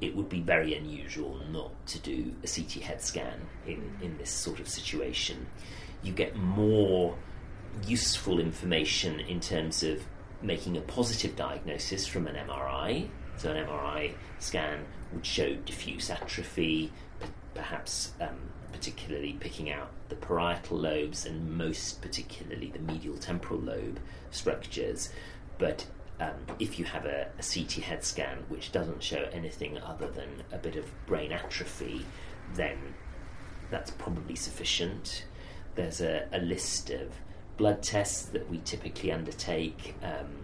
it 0.00 0.16
would 0.16 0.28
be 0.28 0.40
very 0.40 0.74
unusual 0.74 1.38
not 1.50 1.86
to 1.86 1.98
do 2.00 2.34
a 2.42 2.46
CT 2.46 2.82
head 2.82 3.00
scan 3.00 3.40
in, 3.66 3.96
in 4.02 4.18
this 4.18 4.30
sort 4.30 4.60
of 4.60 4.68
situation. 4.68 5.46
You 6.02 6.12
get 6.12 6.36
more 6.36 7.16
useful 7.86 8.40
information 8.40 9.20
in 9.20 9.40
terms 9.40 9.82
of 9.82 10.02
making 10.42 10.76
a 10.76 10.80
positive 10.80 11.36
diagnosis 11.36 12.06
from 12.06 12.26
an 12.26 12.34
MRI. 12.34 13.08
So, 13.36 13.50
an 13.50 13.64
MRI 13.64 14.14
scan 14.40 14.84
would 15.12 15.24
show 15.24 15.54
diffuse 15.54 16.10
atrophy, 16.10 16.92
perhaps 17.54 18.12
um, 18.20 18.36
particularly 18.72 19.34
picking 19.34 19.70
out 19.70 19.90
the 20.08 20.14
parietal 20.14 20.78
lobes 20.78 21.26
and 21.26 21.56
most 21.56 22.02
particularly 22.02 22.68
the 22.68 22.78
medial 22.78 23.16
temporal 23.16 23.60
lobe 23.60 24.00
structures. 24.30 25.10
But 25.58 25.86
um, 26.20 26.34
if 26.58 26.78
you 26.78 26.84
have 26.84 27.04
a, 27.04 27.28
a, 27.38 27.42
CT 27.42 27.84
head 27.84 28.04
scan 28.04 28.38
which 28.48 28.72
doesn't 28.72 29.02
show 29.02 29.28
anything 29.32 29.78
other 29.78 30.08
than 30.08 30.28
a 30.52 30.58
bit 30.58 30.76
of 30.76 30.86
brain 31.06 31.32
atrophy, 31.32 32.04
then 32.54 32.78
that's 33.70 33.90
probably 33.90 34.36
sufficient. 34.36 35.24
There's 35.74 36.00
a, 36.00 36.28
a 36.32 36.38
list 36.38 36.90
of 36.90 37.12
blood 37.56 37.82
tests 37.82 38.22
that 38.26 38.48
we 38.50 38.58
typically 38.58 39.12
undertake 39.12 39.94
um, 40.02 40.42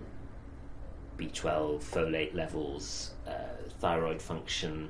B12, 1.19 1.83
folate 1.83 2.35
levels, 2.35 3.13
uh, 3.27 3.33
thyroid 3.81 4.23
function, 4.23 4.89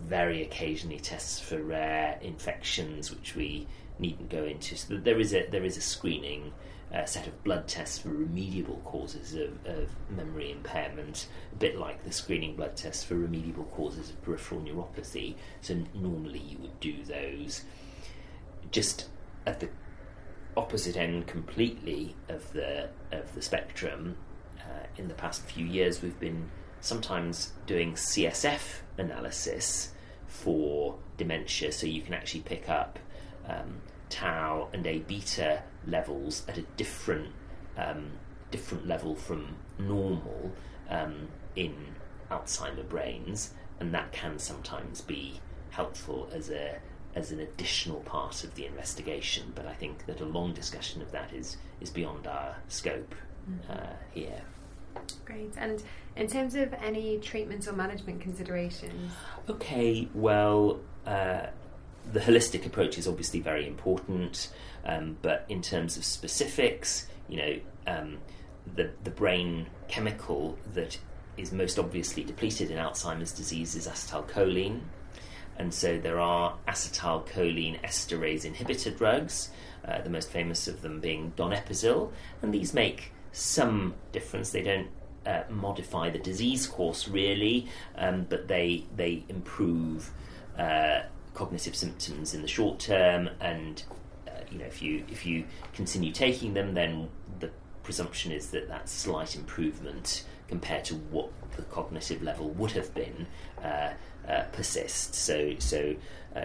very 0.00 0.42
occasionally 0.42 0.98
tests 0.98 1.40
for 1.40 1.62
rare 1.62 2.18
infections, 2.20 3.10
which 3.14 3.34
we 3.34 3.66
needn't 3.98 4.28
go 4.28 4.44
into. 4.44 4.76
So 4.76 4.96
there 4.96 5.18
is 5.18 5.32
a 5.34 5.46
there 5.50 5.64
is 5.64 5.76
a 5.76 5.80
screening 5.80 6.52
uh, 6.94 7.04
set 7.04 7.26
of 7.26 7.42
blood 7.44 7.66
tests 7.66 7.98
for 7.98 8.10
remediable 8.10 8.82
causes 8.84 9.34
of, 9.34 9.66
of, 9.66 9.88
memory 10.08 10.52
impairment, 10.52 11.26
a 11.52 11.56
bit 11.56 11.76
like 11.76 12.04
the 12.04 12.12
screening 12.12 12.54
blood 12.54 12.76
tests 12.76 13.02
for 13.02 13.16
remediable 13.16 13.68
causes 13.72 14.10
of 14.10 14.22
peripheral 14.22 14.60
neuropathy. 14.60 15.34
So 15.62 15.76
normally 15.94 16.38
you 16.38 16.58
would 16.58 16.78
do 16.78 17.02
those. 17.02 17.64
Just 18.70 19.08
at 19.46 19.60
the 19.60 19.68
opposite 20.56 20.96
end 20.96 21.26
completely 21.26 22.14
of 22.28 22.52
the 22.52 22.88
of 23.12 23.34
the 23.34 23.42
spectrum, 23.42 24.16
uh, 24.60 24.86
in 24.96 25.08
the 25.08 25.14
past 25.14 25.42
few 25.42 25.64
years 25.64 26.02
we've 26.02 26.18
been 26.20 26.50
sometimes 26.86 27.52
doing 27.66 27.94
CSF 27.94 28.80
analysis 28.96 29.92
for 30.26 30.96
dementia, 31.16 31.72
so 31.72 31.86
you 31.86 32.00
can 32.00 32.14
actually 32.14 32.40
pick 32.40 32.68
up 32.68 32.98
um, 33.48 33.80
tau 34.08 34.68
and 34.72 34.86
A 34.86 35.00
beta 35.00 35.62
levels 35.86 36.44
at 36.48 36.58
a 36.58 36.62
different 36.76 37.32
um, 37.76 38.12
different 38.50 38.86
level 38.86 39.14
from 39.14 39.56
normal 39.78 40.52
um, 40.88 41.28
in 41.56 41.74
Alzheimer 42.30 42.88
brains, 42.88 43.52
and 43.80 43.92
that 43.92 44.12
can 44.12 44.38
sometimes 44.38 45.00
be 45.00 45.40
helpful 45.70 46.28
as 46.32 46.50
a 46.50 46.78
as 47.16 47.32
an 47.32 47.40
additional 47.40 48.00
part 48.00 48.44
of 48.44 48.54
the 48.54 48.64
investigation. 48.64 49.52
But 49.54 49.66
I 49.66 49.74
think 49.74 50.06
that 50.06 50.20
a 50.20 50.24
long 50.24 50.52
discussion 50.52 51.02
of 51.02 51.10
that 51.10 51.32
is 51.32 51.56
is 51.80 51.90
beyond 51.90 52.26
our 52.28 52.56
scope 52.68 53.14
mm-hmm. 53.50 53.72
uh, 53.72 53.96
here. 54.12 54.42
Great. 55.24 55.52
And 55.56 55.82
in 56.16 56.26
terms 56.26 56.54
of 56.54 56.72
any 56.74 57.18
treatment 57.18 57.66
or 57.68 57.72
management 57.72 58.20
considerations? 58.20 59.12
Okay, 59.48 60.08
well, 60.14 60.80
uh, 61.06 61.46
the 62.12 62.20
holistic 62.20 62.66
approach 62.66 62.98
is 62.98 63.08
obviously 63.08 63.40
very 63.40 63.66
important, 63.66 64.48
um, 64.84 65.16
but 65.22 65.44
in 65.48 65.62
terms 65.62 65.96
of 65.96 66.04
specifics, 66.04 67.06
you 67.28 67.36
know, 67.36 67.60
um, 67.86 68.18
the, 68.74 68.90
the 69.04 69.10
brain 69.10 69.66
chemical 69.88 70.58
that 70.74 70.98
is 71.36 71.52
most 71.52 71.78
obviously 71.78 72.24
depleted 72.24 72.70
in 72.70 72.78
Alzheimer's 72.78 73.32
disease 73.32 73.74
is 73.74 73.86
acetylcholine. 73.86 74.80
And 75.58 75.72
so 75.72 75.98
there 75.98 76.20
are 76.20 76.56
acetylcholine 76.68 77.80
esterase 77.82 78.50
inhibitor 78.50 78.96
drugs, 78.96 79.50
uh, 79.84 80.02
the 80.02 80.10
most 80.10 80.30
famous 80.30 80.68
of 80.68 80.82
them 80.82 81.00
being 81.00 81.32
donepezil, 81.36 82.10
and 82.42 82.52
these 82.52 82.74
make 82.74 83.12
some 83.36 83.94
difference. 84.12 84.50
They 84.50 84.62
don't 84.62 84.88
uh, 85.26 85.42
modify 85.50 86.08
the 86.08 86.18
disease 86.18 86.66
course 86.66 87.06
really, 87.06 87.68
um, 87.96 88.26
but 88.28 88.48
they 88.48 88.84
they 88.96 89.24
improve 89.28 90.10
uh, 90.58 91.02
cognitive 91.34 91.76
symptoms 91.76 92.32
in 92.32 92.40
the 92.42 92.48
short 92.48 92.78
term. 92.78 93.28
And 93.40 93.82
uh, 94.26 94.30
you 94.50 94.58
know, 94.58 94.64
if 94.64 94.80
you 94.80 95.04
if 95.08 95.26
you 95.26 95.44
continue 95.74 96.12
taking 96.12 96.54
them, 96.54 96.72
then 96.72 97.08
the 97.38 97.50
presumption 97.82 98.32
is 98.32 98.50
that 98.50 98.68
that 98.68 98.88
slight 98.88 99.36
improvement 99.36 100.24
compared 100.48 100.84
to 100.84 100.94
what 100.94 101.30
the 101.56 101.62
cognitive 101.62 102.22
level 102.22 102.48
would 102.50 102.70
have 102.70 102.94
been 102.94 103.26
uh, 103.62 103.92
uh, 104.26 104.44
persists. 104.52 105.18
So 105.18 105.56
so 105.58 105.94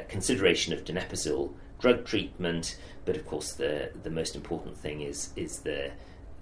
consideration 0.10 0.74
of 0.74 0.84
donepezil 0.84 1.54
drug 1.80 2.06
treatment, 2.06 2.78
but 3.06 3.16
of 3.16 3.26
course 3.26 3.54
the 3.54 3.92
the 4.04 4.10
most 4.10 4.36
important 4.36 4.78
thing 4.78 5.02
is 5.02 5.30
is 5.38 5.60
the 5.60 5.92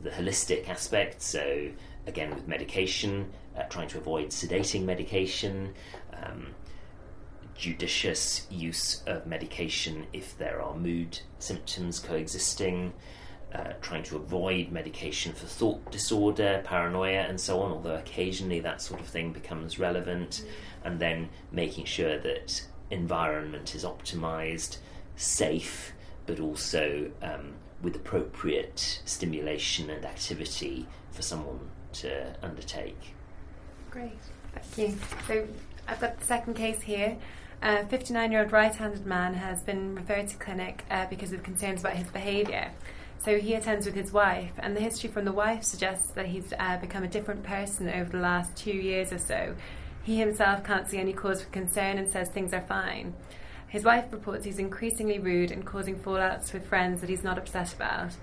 the 0.02 0.10
holistic 0.10 0.70
aspect. 0.70 1.22
So, 1.22 1.70
again, 2.08 2.34
with 2.34 2.48
medication, 2.48 3.32
uh, 3.58 3.64
trying 3.64 3.88
to 3.90 3.98
avoid 3.98 4.30
sedating 4.30 4.84
medication, 4.84 5.74
um, 6.14 6.48
judicious 7.56 8.48
use 8.50 9.04
of 9.06 9.28
medication 9.28 10.08
if 10.14 10.38
there 10.38 10.62
are 10.62 10.76
mood 10.76 11.20
symptoms 11.40 12.00
coexisting. 12.00 12.94
Uh, 13.52 13.74
trying 13.82 14.04
to 14.04 14.16
avoid 14.16 14.72
medication 14.72 15.34
for 15.34 15.48
thought 15.48 15.92
disorder, 15.92 16.62
paranoia, 16.64 17.22
and 17.22 17.42
so 17.42 17.62
on, 17.62 17.72
although 17.72 17.96
occasionally 17.96 18.60
that 18.60 18.80
sort 18.80 19.00
of 19.00 19.08
thing 19.08 19.34
becomes 19.34 19.80
relevant, 19.80 20.44
mm. 20.46 20.50
and 20.84 21.00
then 21.00 21.28
making 21.52 21.84
sure 21.84 22.20
that 22.20 22.64
environment 22.92 23.74
is 23.74 23.84
optimized, 23.84 24.78
safe, 25.16 25.94
but 26.28 26.40
also 26.40 27.10
um, 27.24 27.54
with 27.82 27.96
appropriate 27.96 29.02
stimulation 29.06 29.90
and 29.90 30.06
activity 30.06 30.88
for 31.12 31.22
someone 31.22 31.60
to 31.94 32.36
undertake. 32.44 33.14
Great, 33.90 34.20
thank 34.54 34.78
you. 34.78 34.98
So 35.28 35.48
I've 35.88 36.00
got 36.00 36.20
the 36.20 36.26
second 36.26 36.56
case 36.56 36.82
here. 36.82 37.18
A 37.62 37.86
59 37.86 38.32
year 38.32 38.42
old 38.44 38.52
right 38.52 38.74
handed 38.74 39.06
man 39.06 39.34
has 39.34 39.64
been 39.64 39.96
referred 39.96 40.30
to 40.30 40.38
clinic 40.38 40.86
uh, 40.90 41.08
because 41.08 41.34
of 41.34 41.44
concerns 41.44 41.82
about 41.82 41.94
his 41.94 42.08
behaviour. 42.08 42.72
So 43.24 43.38
he 43.38 43.54
attends 43.54 43.86
with 43.86 43.96
his 43.96 44.14
wife, 44.14 44.54
and 44.60 44.78
the 44.78 44.80
history 44.80 45.10
from 45.10 45.26
the 45.26 45.34
wife 45.34 45.64
suggests 45.64 46.12
that 46.12 46.28
he's 46.28 46.54
uh, 46.58 46.78
become 46.78 47.04
a 47.04 47.08
different 47.08 47.44
person 47.44 47.90
over 47.90 48.10
the 48.10 48.20
last 48.20 48.56
two 48.56 48.72
years 48.72 49.12
or 49.12 49.18
so. 49.18 49.56
He 50.04 50.18
himself 50.18 50.64
can't 50.64 50.88
see 50.88 50.98
any 50.98 51.12
cause 51.12 51.44
for 51.44 51.50
concern 51.50 51.98
and 51.98 52.10
says 52.10 52.30
things 52.30 52.54
are 52.54 52.62
fine. 52.62 53.14
His 53.70 53.84
wife 53.84 54.12
reports 54.12 54.46
he's 54.46 54.58
increasingly 54.58 55.20
rude 55.20 55.52
and 55.52 55.66
causing 55.66 55.96
fallouts 55.96 56.54
with 56.54 56.68
friends 56.68 57.02
that 57.02 57.10
he's 57.10 57.24
not 57.24 57.38
upset 57.38 57.74
about. 57.74 58.14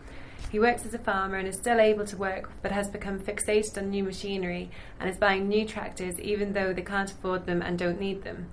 He 0.50 0.59
works 0.59 0.85
as 0.85 0.95
a 0.95 0.99
farmer 0.99 1.37
and 1.37 1.47
is 1.47 1.57
still 1.57 1.81
able 1.81 2.05
to 2.07 2.17
work, 2.17 2.50
but 2.62 2.73
has 2.73 2.88
become 2.88 3.21
fixated 3.21 3.79
on 3.79 3.91
new 3.91 4.03
machinery 4.03 4.71
and 4.99 5.09
is 5.09 5.17
buying 5.17 5.49
new 5.49 5.67
tractors 5.67 6.19
even 6.21 6.53
though 6.53 6.73
they 6.73 6.83
can't 6.83 7.11
afford 7.11 7.47
them 7.47 7.62
and 7.62 7.79
don't 7.79 8.00
need 8.00 8.23
them. 8.23 8.49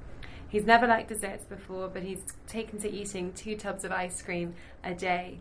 He's 0.47 0.65
never 0.65 0.85
liked 0.85 1.09
desserts 1.09 1.45
before, 1.45 1.87
but 1.87 2.03
he's 2.03 2.21
taken 2.47 2.79
to 2.81 2.91
eating 2.91 3.33
two 3.33 3.55
tubs 3.55 3.83
of 3.83 3.91
ice 3.91 4.21
cream 4.21 4.53
a 4.83 4.93
day. 4.93 5.39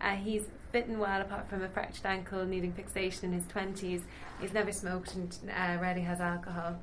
Uh, 0.00 0.14
he's 0.14 0.44
fitting 0.70 1.00
well 1.00 1.20
apart 1.20 1.48
from 1.48 1.62
a 1.62 1.68
fractured 1.68 2.06
ankle 2.06 2.44
needing 2.44 2.72
fixation 2.72 3.26
in 3.26 3.32
his 3.32 3.44
20s. 3.46 4.02
He's 4.40 4.52
never 4.52 4.70
smoked 4.70 5.14
and 5.16 5.36
uh, 5.50 5.82
rarely 5.82 6.02
has 6.02 6.20
alcohol. 6.20 6.78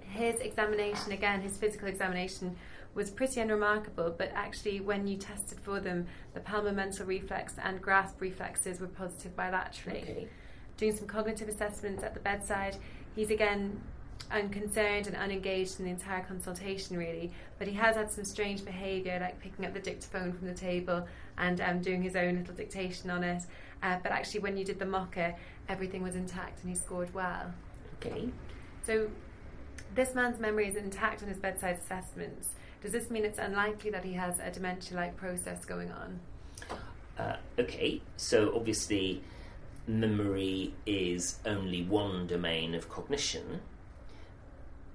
His 0.00 0.40
examination, 0.40 1.12
again, 1.12 1.42
his 1.42 1.58
physical 1.58 1.88
examination 1.88 2.56
was 2.96 3.10
pretty 3.10 3.40
unremarkable, 3.40 4.12
but 4.16 4.32
actually, 4.34 4.80
when 4.80 5.06
you 5.06 5.18
tested 5.18 5.60
for 5.60 5.78
them, 5.80 6.06
the 6.32 6.40
palmar-mental 6.40 7.04
reflex 7.04 7.54
and 7.62 7.80
grasp 7.80 8.20
reflexes 8.20 8.80
were 8.80 8.86
positive 8.86 9.36
bilaterally. 9.36 10.02
Okay. 10.02 10.28
Doing 10.78 10.96
some 10.96 11.06
cognitive 11.06 11.48
assessments 11.48 12.02
at 12.02 12.14
the 12.14 12.20
bedside, 12.20 12.76
he's 13.14 13.30
again 13.30 13.80
unconcerned 14.30 15.06
and 15.06 15.14
unengaged 15.14 15.78
in 15.78 15.84
the 15.84 15.90
entire 15.90 16.22
consultation, 16.24 16.96
really. 16.96 17.30
But 17.58 17.68
he 17.68 17.74
has 17.74 17.96
had 17.96 18.10
some 18.10 18.24
strange 18.24 18.64
behaviour, 18.64 19.18
like 19.20 19.40
picking 19.40 19.66
up 19.66 19.74
the 19.74 19.80
dictaphone 19.80 20.32
from 20.32 20.48
the 20.48 20.54
table 20.54 21.06
and 21.36 21.60
um, 21.60 21.80
doing 21.80 22.02
his 22.02 22.16
own 22.16 22.38
little 22.38 22.54
dictation 22.54 23.10
on 23.10 23.22
it. 23.22 23.42
Uh, 23.82 23.98
but 24.02 24.10
actually, 24.10 24.40
when 24.40 24.56
you 24.56 24.64
did 24.64 24.78
the 24.78 24.86
MoCA, 24.86 25.34
everything 25.68 26.02
was 26.02 26.16
intact 26.16 26.62
and 26.62 26.70
he 26.70 26.76
scored 26.76 27.12
well. 27.12 27.52
Okay. 28.00 28.30
So, 28.84 29.10
this 29.94 30.14
man's 30.14 30.40
memory 30.40 30.66
is 30.66 30.76
intact 30.76 31.22
on 31.22 31.28
his 31.28 31.38
bedside 31.38 31.78
assessments. 31.78 32.50
Does 32.82 32.92
this 32.92 33.10
mean 33.10 33.24
it's 33.24 33.38
unlikely 33.38 33.90
that 33.90 34.04
he 34.04 34.12
has 34.14 34.38
a 34.38 34.50
dementia 34.50 34.96
like 34.96 35.16
process 35.16 35.64
going 35.64 35.90
on? 35.90 36.20
Uh, 37.18 37.36
okay, 37.58 38.00
so 38.16 38.54
obviously, 38.54 39.22
memory 39.86 40.74
is 40.84 41.38
only 41.46 41.82
one 41.82 42.26
domain 42.26 42.74
of 42.74 42.88
cognition. 42.88 43.60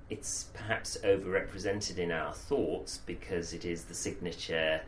It's 0.09 0.45
perhaps 0.53 0.97
overrepresented 1.03 1.97
in 1.97 2.11
our 2.11 2.33
thoughts 2.33 2.97
because 2.97 3.53
it 3.53 3.65
is 3.65 3.85
the 3.85 3.95
signature 3.95 4.81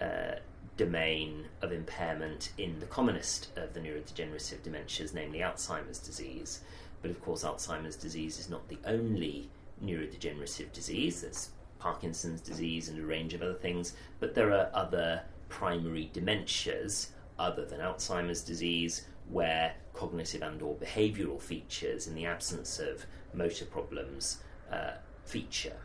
uh, 0.00 0.36
domain 0.76 1.46
of 1.62 1.72
impairment 1.72 2.52
in 2.58 2.80
the 2.80 2.86
commonest 2.86 3.48
of 3.56 3.74
the 3.74 3.80
neurodegenerative 3.80 4.60
dementias, 4.60 5.14
namely 5.14 5.38
Alzheimer's 5.38 5.98
disease. 5.98 6.60
But 7.00 7.10
of 7.10 7.22
course, 7.22 7.44
Alzheimer's 7.44 7.96
disease 7.96 8.38
is 8.38 8.50
not 8.50 8.68
the 8.68 8.78
only 8.84 9.48
neurodegenerative 9.82 10.72
disease. 10.72 11.22
There's 11.22 11.50
Parkinson's 11.80 12.40
disease 12.40 12.88
and 12.88 13.00
a 13.00 13.04
range 13.04 13.34
of 13.34 13.42
other 13.42 13.54
things, 13.54 13.94
but 14.20 14.34
there 14.34 14.52
are 14.52 14.70
other 14.74 15.22
primary 15.48 16.10
dementias 16.14 17.08
other 17.38 17.64
than 17.64 17.80
Alzheimer's 17.80 18.42
disease 18.42 19.06
where 19.28 19.74
cognitive 19.94 20.42
and 20.42 20.60
or 20.62 20.74
behavioral 20.76 21.40
features 21.40 22.06
in 22.06 22.14
the 22.14 22.26
absence 22.26 22.78
of 22.78 23.06
motor 23.32 23.64
problems 23.64 24.42
uh, 24.70 24.92
feature. 25.24 25.76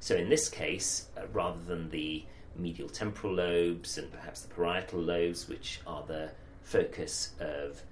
So 0.00 0.16
in 0.16 0.28
this 0.28 0.48
case, 0.48 1.06
uh, 1.16 1.22
rather 1.32 1.60
than 1.62 1.90
the 1.90 2.24
medial 2.56 2.88
temporal 2.88 3.34
lobes 3.34 3.98
and 3.98 4.10
perhaps 4.12 4.42
the 4.42 4.54
parietal 4.54 5.00
lobes, 5.00 5.48
which 5.48 5.80
are 5.86 6.04
the 6.06 6.30
focus 6.62 7.32
of 7.40 7.82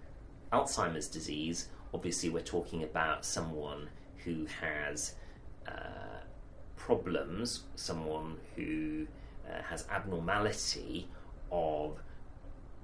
Alzheimer's 0.52 1.08
disease, 1.08 1.68
obviously 1.94 2.28
we're 2.28 2.40
talking 2.40 2.82
about 2.82 3.24
someone 3.24 3.88
who 4.24 4.46
has 4.60 5.14
uh, 5.66 5.99
problems, 6.90 7.62
someone 7.76 8.36
who 8.56 9.06
uh, 9.48 9.62
has 9.62 9.86
abnormality 9.92 11.06
of 11.52 12.00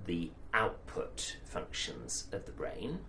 the 0.07 0.31
output 0.55 1.37
functions 1.45 2.29
of 2.31 2.47
the 2.47 2.53
brain, 2.53 3.01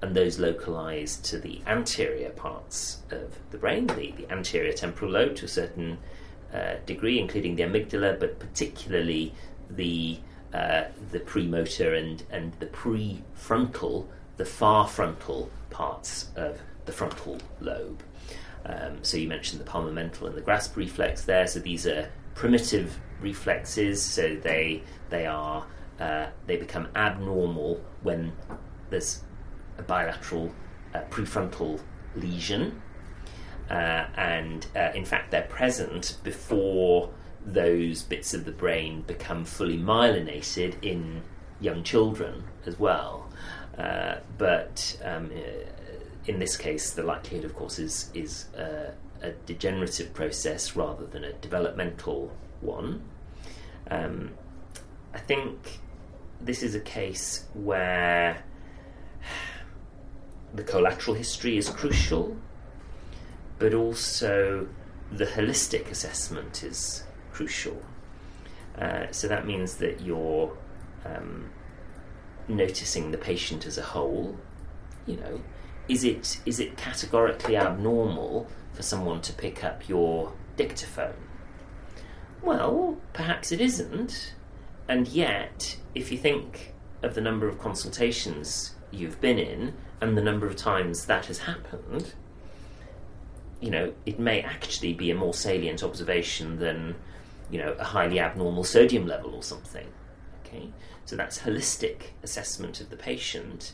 and 0.00 0.16
those 0.16 0.38
localized 0.38 1.26
to 1.26 1.38
the 1.38 1.60
anterior 1.66 2.30
parts 2.30 3.02
of 3.10 3.38
the 3.50 3.58
brain, 3.58 3.86
the, 3.88 4.12
the 4.12 4.26
anterior 4.32 4.72
temporal 4.72 5.10
lobe 5.10 5.36
to 5.36 5.44
a 5.44 5.48
certain 5.48 5.98
uh, 6.54 6.76
degree, 6.86 7.18
including 7.18 7.56
the 7.56 7.62
amygdala, 7.62 8.18
but 8.18 8.38
particularly 8.38 9.34
the 9.68 10.18
uh, 10.54 10.84
the 11.12 11.20
premotor 11.20 11.92
and, 11.92 12.22
and 12.30 12.54
the 12.60 12.66
prefrontal, 12.66 14.06
the 14.38 14.44
far 14.46 14.88
frontal 14.88 15.50
parts 15.68 16.30
of 16.34 16.58
the 16.86 16.92
frontal 16.92 17.38
lobe. 17.60 18.02
Um, 18.66 18.98
so 19.02 19.16
you 19.16 19.28
mentioned 19.28 19.60
the 19.60 19.64
palmar-mental 19.64 20.26
and 20.26 20.36
the 20.36 20.40
grasp 20.40 20.76
reflex 20.76 21.24
there. 21.24 21.46
So 21.46 21.60
these 21.60 21.86
are 21.86 22.10
primitive 22.34 22.98
reflexes. 23.20 24.02
So 24.02 24.36
they 24.36 24.82
they 25.10 25.26
are 25.26 25.66
uh, 26.00 26.26
they 26.46 26.56
become 26.56 26.88
abnormal 26.96 27.80
when 28.02 28.32
there's 28.90 29.22
a 29.78 29.82
bilateral 29.82 30.52
uh, 30.94 31.02
prefrontal 31.10 31.80
lesion, 32.16 32.80
uh, 33.70 34.06
and 34.16 34.66
uh, 34.76 34.90
in 34.94 35.04
fact 35.04 35.30
they're 35.30 35.42
present 35.42 36.16
before 36.22 37.12
those 37.44 38.02
bits 38.02 38.32
of 38.32 38.44
the 38.44 38.52
brain 38.52 39.02
become 39.02 39.44
fully 39.44 39.76
myelinated 39.76 40.74
in 40.82 41.22
young 41.60 41.82
children 41.82 42.44
as 42.66 42.78
well. 42.78 43.28
Uh, 43.76 44.16
but 44.38 44.96
um, 45.04 45.30
in 46.26 46.38
this 46.38 46.56
case, 46.56 46.92
the 46.92 47.02
likelihood, 47.02 47.44
of 47.44 47.54
course, 47.54 47.78
is 47.78 48.10
is 48.14 48.46
uh, 48.56 48.92
a 49.22 49.32
degenerative 49.46 50.12
process 50.14 50.76
rather 50.76 51.06
than 51.06 51.24
a 51.24 51.32
developmental 51.34 52.32
one. 52.60 53.02
Um, 53.90 54.32
I 55.12 55.18
think 55.18 55.80
this 56.40 56.62
is 56.62 56.74
a 56.74 56.80
case 56.80 57.44
where 57.54 58.42
the 60.54 60.62
collateral 60.62 61.16
history 61.16 61.56
is 61.56 61.68
crucial, 61.68 62.36
but 63.58 63.74
also 63.74 64.68
the 65.12 65.26
holistic 65.26 65.90
assessment 65.90 66.62
is 66.62 67.04
crucial. 67.32 67.80
Uh, 68.78 69.06
so 69.10 69.28
that 69.28 69.46
means 69.46 69.76
that 69.76 70.00
you're 70.00 70.56
um, 71.04 71.50
noticing 72.48 73.10
the 73.10 73.18
patient 73.18 73.66
as 73.66 73.78
a 73.78 73.82
whole. 73.82 74.36
You 75.06 75.16
know, 75.16 75.40
is 75.88 76.04
it 76.04 76.40
is 76.46 76.60
it 76.60 76.76
categorically 76.76 77.56
abnormal 77.56 78.48
for 78.72 78.82
someone 78.82 79.20
to 79.22 79.32
pick 79.32 79.62
up 79.62 79.88
your 79.88 80.32
dictaphone? 80.56 81.14
Well, 82.42 82.98
perhaps 83.12 83.52
it 83.52 83.60
isn't. 83.60 84.34
And 84.88 85.08
yet, 85.08 85.78
if 85.94 86.12
you 86.12 86.18
think 86.18 86.74
of 87.02 87.14
the 87.14 87.20
number 87.20 87.48
of 87.48 87.58
consultations 87.58 88.74
you've 88.90 89.20
been 89.20 89.38
in 89.38 89.74
and 90.00 90.16
the 90.16 90.22
number 90.22 90.46
of 90.46 90.56
times 90.56 91.06
that 91.06 91.26
has 91.26 91.38
happened, 91.38 92.12
you 93.60 93.70
know, 93.70 93.94
it 94.04 94.18
may 94.18 94.42
actually 94.42 94.92
be 94.92 95.10
a 95.10 95.14
more 95.14 95.32
salient 95.32 95.82
observation 95.82 96.58
than, 96.58 96.96
you 97.50 97.58
know, 97.58 97.72
a 97.78 97.84
highly 97.84 98.20
abnormal 98.20 98.64
sodium 98.64 99.06
level 99.06 99.34
or 99.34 99.42
something. 99.42 99.86
Okay? 100.44 100.68
So 101.06 101.16
that's 101.16 101.38
holistic 101.38 102.08
assessment 102.22 102.80
of 102.82 102.90
the 102.90 102.96
patient, 102.96 103.72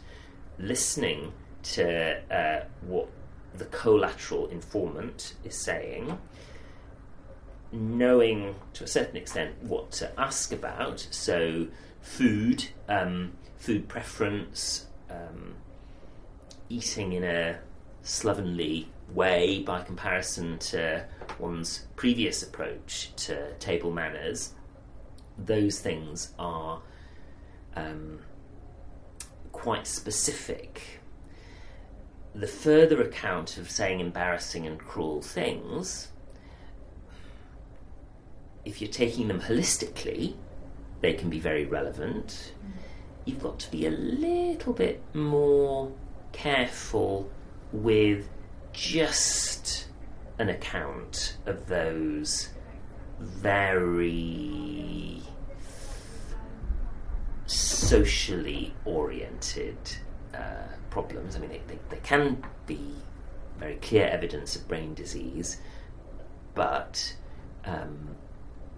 listening 0.58 1.32
to 1.62 2.20
uh, 2.34 2.64
what 2.82 3.08
the 3.56 3.64
collateral 3.66 4.46
informant 4.48 5.34
is 5.44 5.56
saying, 5.56 6.18
knowing 7.72 8.54
to 8.74 8.84
a 8.84 8.86
certain 8.86 9.16
extent 9.16 9.54
what 9.62 9.90
to 9.92 10.20
ask 10.20 10.52
about. 10.52 11.06
So, 11.10 11.68
food, 12.00 12.68
um, 12.88 13.32
food 13.56 13.88
preference, 13.88 14.86
um, 15.10 15.54
eating 16.68 17.12
in 17.12 17.24
a 17.24 17.58
slovenly 18.02 18.88
way 19.12 19.62
by 19.62 19.82
comparison 19.82 20.58
to 20.58 21.04
one's 21.38 21.86
previous 21.96 22.42
approach 22.42 23.10
to 23.16 23.52
table 23.54 23.90
manners. 23.90 24.54
Those 25.36 25.80
things 25.80 26.32
are 26.38 26.80
um, 27.74 28.20
quite 29.52 29.86
specific 29.86 30.99
the 32.34 32.46
further 32.46 33.02
account 33.02 33.58
of 33.58 33.70
saying 33.70 34.00
embarrassing 34.00 34.66
and 34.66 34.78
cruel 34.78 35.20
things, 35.20 36.08
if 38.64 38.80
you're 38.80 38.90
taking 38.90 39.28
them 39.28 39.40
holistically, 39.40 40.34
they 41.00 41.12
can 41.12 41.30
be 41.30 41.40
very 41.40 41.64
relevant. 41.64 42.52
You've 43.24 43.42
got 43.42 43.58
to 43.60 43.70
be 43.70 43.86
a 43.86 43.90
little 43.90 44.72
bit 44.72 45.02
more 45.14 45.92
careful 46.32 47.30
with 47.72 48.28
just 48.72 49.88
an 50.38 50.48
account 50.48 51.36
of 51.46 51.66
those 51.66 52.50
very 53.18 55.22
socially 57.46 58.72
oriented 58.84 59.76
uh, 60.34 60.68
problems. 60.90 61.37
I 61.37 61.38
mean, 61.38 61.50
they, 61.50 61.62
they, 61.66 61.79
they 61.88 62.00
can 62.03 62.44
be 62.66 62.94
very 63.59 63.76
clear 63.76 64.07
evidence 64.07 64.57
of 64.57 64.66
brain 64.68 64.94
disease, 64.94 65.59
but 66.55 67.14
um, 67.64 68.16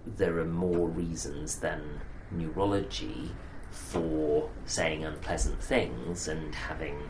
there 0.05 0.37
are 0.39 0.45
more 0.45 0.87
reasons 0.87 1.59
than 1.59 2.01
neurology 2.31 3.31
for 3.71 4.49
saying 4.65 5.03
unpleasant 5.03 5.61
things 5.61 6.27
and 6.27 6.53
having 6.53 7.09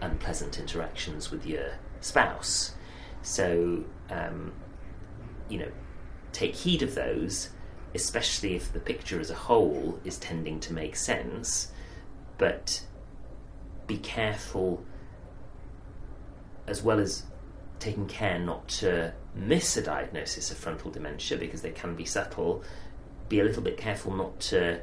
unpleasant 0.00 0.58
interactions 0.58 1.30
with 1.30 1.46
your 1.46 1.72
spouse. 2.00 2.74
So, 3.22 3.84
um, 4.08 4.52
you 5.48 5.58
know, 5.58 5.70
take 6.32 6.54
heed 6.54 6.82
of 6.82 6.94
those, 6.94 7.50
especially 7.94 8.54
if 8.56 8.72
the 8.72 8.80
picture 8.80 9.20
as 9.20 9.30
a 9.30 9.34
whole 9.34 10.00
is 10.04 10.18
tending 10.18 10.58
to 10.60 10.72
make 10.72 10.96
sense, 10.96 11.72
but 12.38 12.82
be 13.90 13.98
careful 13.98 14.84
as 16.68 16.80
well 16.80 17.00
as 17.00 17.24
taking 17.80 18.06
care 18.06 18.38
not 18.38 18.68
to 18.68 19.12
miss 19.34 19.76
a 19.76 19.82
diagnosis 19.82 20.52
of 20.52 20.56
frontal 20.56 20.92
dementia 20.92 21.36
because 21.36 21.62
they 21.62 21.72
can 21.72 21.96
be 21.96 22.04
subtle, 22.04 22.62
be 23.28 23.40
a 23.40 23.44
little 23.44 23.62
bit 23.62 23.76
careful 23.76 24.14
not 24.14 24.38
to 24.38 24.80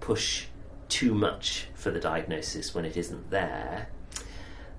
push 0.00 0.46
too 0.90 1.14
much 1.14 1.68
for 1.74 1.90
the 1.90 1.98
diagnosis 1.98 2.74
when 2.74 2.84
it 2.84 2.98
isn't 2.98 3.30
there. 3.30 3.88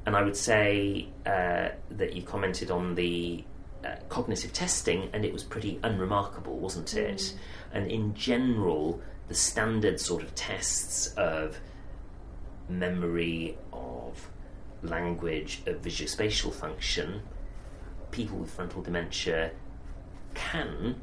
And 0.05 0.15
I 0.15 0.21
would 0.21 0.37
say 0.37 1.07
uh, 1.25 1.69
that 1.89 2.13
you 2.13 2.21
commented 2.21 2.69
on 2.69 2.93
the 2.93 3.43
uh, 3.83 3.95
cognitive 4.07 4.53
testing, 4.53 5.09
and 5.13 5.25
it 5.25 5.33
was 5.33 5.43
pretty 5.43 5.79
unremarkable, 5.83 6.57
wasn't 6.59 6.93
it? 6.93 7.17
Mm. 7.17 7.35
And 7.73 7.91
in 7.91 8.13
general, 8.13 9.01
the 9.27 9.35
standard 9.35 9.99
sort 9.99 10.21
of 10.21 10.35
tests 10.35 11.07
of 11.17 11.59
memory, 12.69 13.57
of 13.71 14.29
language, 14.83 15.61
of 15.65 15.81
visuospatial 15.81 16.53
function, 16.53 17.21
people 18.11 18.37
with 18.37 18.51
frontal 18.51 18.81
dementia 18.81 19.51
can 20.33 20.95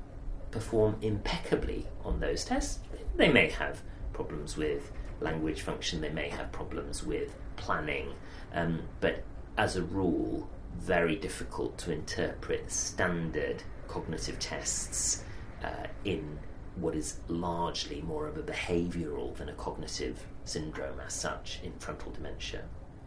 perform 0.50 0.96
impeccably 1.02 1.86
on 2.04 2.20
those 2.20 2.44
tests. 2.44 2.78
They 3.16 3.28
may 3.28 3.50
have 3.50 3.82
problems 4.12 4.56
with 4.56 4.92
language 5.20 5.62
function, 5.62 6.00
they 6.00 6.10
may 6.10 6.28
have 6.28 6.52
problems 6.52 7.04
with 7.04 7.34
planning, 7.56 8.12
um, 8.52 8.82
but 9.00 9.24
as 9.56 9.76
a 9.76 9.82
rule, 9.82 10.48
very 10.78 11.16
difficult 11.16 11.78
to 11.78 11.92
interpret 11.92 12.70
standard 12.70 13.62
cognitive 13.88 14.38
tests 14.38 15.24
uh, 15.62 15.86
in 16.04 16.38
what 16.76 16.94
is 16.94 17.18
largely 17.28 18.02
more 18.02 18.26
of 18.26 18.36
a 18.36 18.42
behavioural 18.42 19.36
than 19.36 19.48
a 19.48 19.52
cognitive 19.52 20.26
syndrome 20.44 21.00
as 21.00 21.14
such 21.14 21.60
in 21.62 21.72
frontal 21.78 22.12
dementia. 22.12 22.62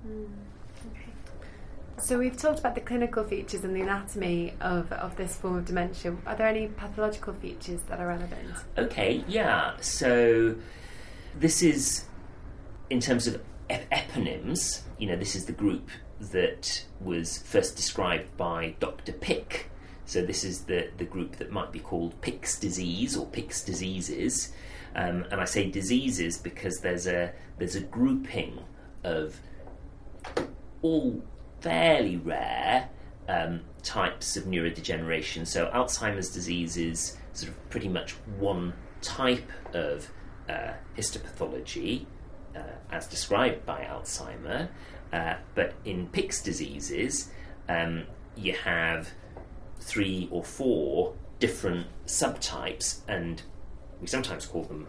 Mm, 0.08 0.28
okay. 0.92 1.12
So 2.00 2.20
we've 2.20 2.38
talked 2.38 2.60
about 2.60 2.76
the 2.76 2.82
clinical 2.82 3.24
features 3.24 3.64
and 3.64 3.76
the 3.76 3.82
anatomy 3.82 4.54
of, 4.62 4.92
of 4.92 5.16
this 5.18 5.36
form 5.36 5.56
of 5.58 5.66
dementia. 5.66 6.16
Are 6.28 6.36
there 6.36 6.48
any 6.48 6.68
pathological 6.68 7.34
features 7.34 7.82
that 7.90 8.00
are 8.00 8.08
relevant? 8.08 8.56
Okay, 8.78 9.24
yeah. 9.28 9.74
So 9.82 10.56
this 11.36 11.64
is 11.64 12.06
in 12.90 13.00
terms 13.00 13.26
of 13.28 13.42
ep- 13.70 13.90
eponyms. 13.90 14.82
You 15.00 15.08
know, 15.08 15.16
this 15.16 15.36
is 15.36 15.46
the 15.46 15.54
group 15.54 15.90
that 16.20 16.86
was 17.02 17.40
first 17.40 17.76
described 17.76 18.36
by 18.38 18.76
Dr. 18.80 19.14
Pick. 19.14 19.70
So 20.06 20.22
this 20.26 20.44
is 20.44 20.64
the, 20.64 20.90
the 20.98 21.04
group 21.04 21.38
that 21.38 21.52
might 21.52 21.72
be 21.72 21.80
called 21.80 22.20
Pick's 22.22 22.60
disease 22.60 23.18
or 23.18 23.26
Pick's 23.26 23.64
diseases. 23.64 24.54
Um, 24.96 25.26
and 25.32 25.40
I 25.42 25.46
say 25.46 25.70
diseases 25.70 26.38
because 26.38 26.80
there's 26.80 27.08
a 27.08 27.34
there's 27.58 27.76
a 27.76 27.82
grouping 27.82 28.60
of 29.04 29.40
all 30.82 31.22
fairly 31.62 32.18
rare 32.18 32.90
um, 33.28 33.62
types 33.84 34.38
of 34.38 34.46
neurodegeneration. 34.46 35.46
So 35.46 35.70
Alzheimer's 35.74 36.30
disease 36.30 36.78
is 36.78 37.18
sort 37.34 37.52
of 37.52 37.70
pretty 37.70 37.90
much 37.90 38.12
one 38.40 38.74
type 39.02 39.52
of 39.74 40.10
uh, 40.50 40.74
histopathology 40.98 42.06
uh, 42.56 42.62
as 42.92 43.08
described 43.08 43.66
by 43.66 43.82
Alzheimer. 43.82 44.70
Uh, 45.12 45.36
but 45.56 45.74
in 45.86 46.08
Pick's 46.08 46.42
diseases, 46.42 47.30
um, 47.70 48.06
you 48.36 48.54
have 48.54 49.10
three 49.80 50.28
or 50.32 50.44
four 50.44 51.14
different 51.40 51.88
subtypes, 52.06 53.00
and 53.08 53.42
we 54.02 54.08
sometimes 54.08 54.46
call 54.46 54.64
them 54.64 54.88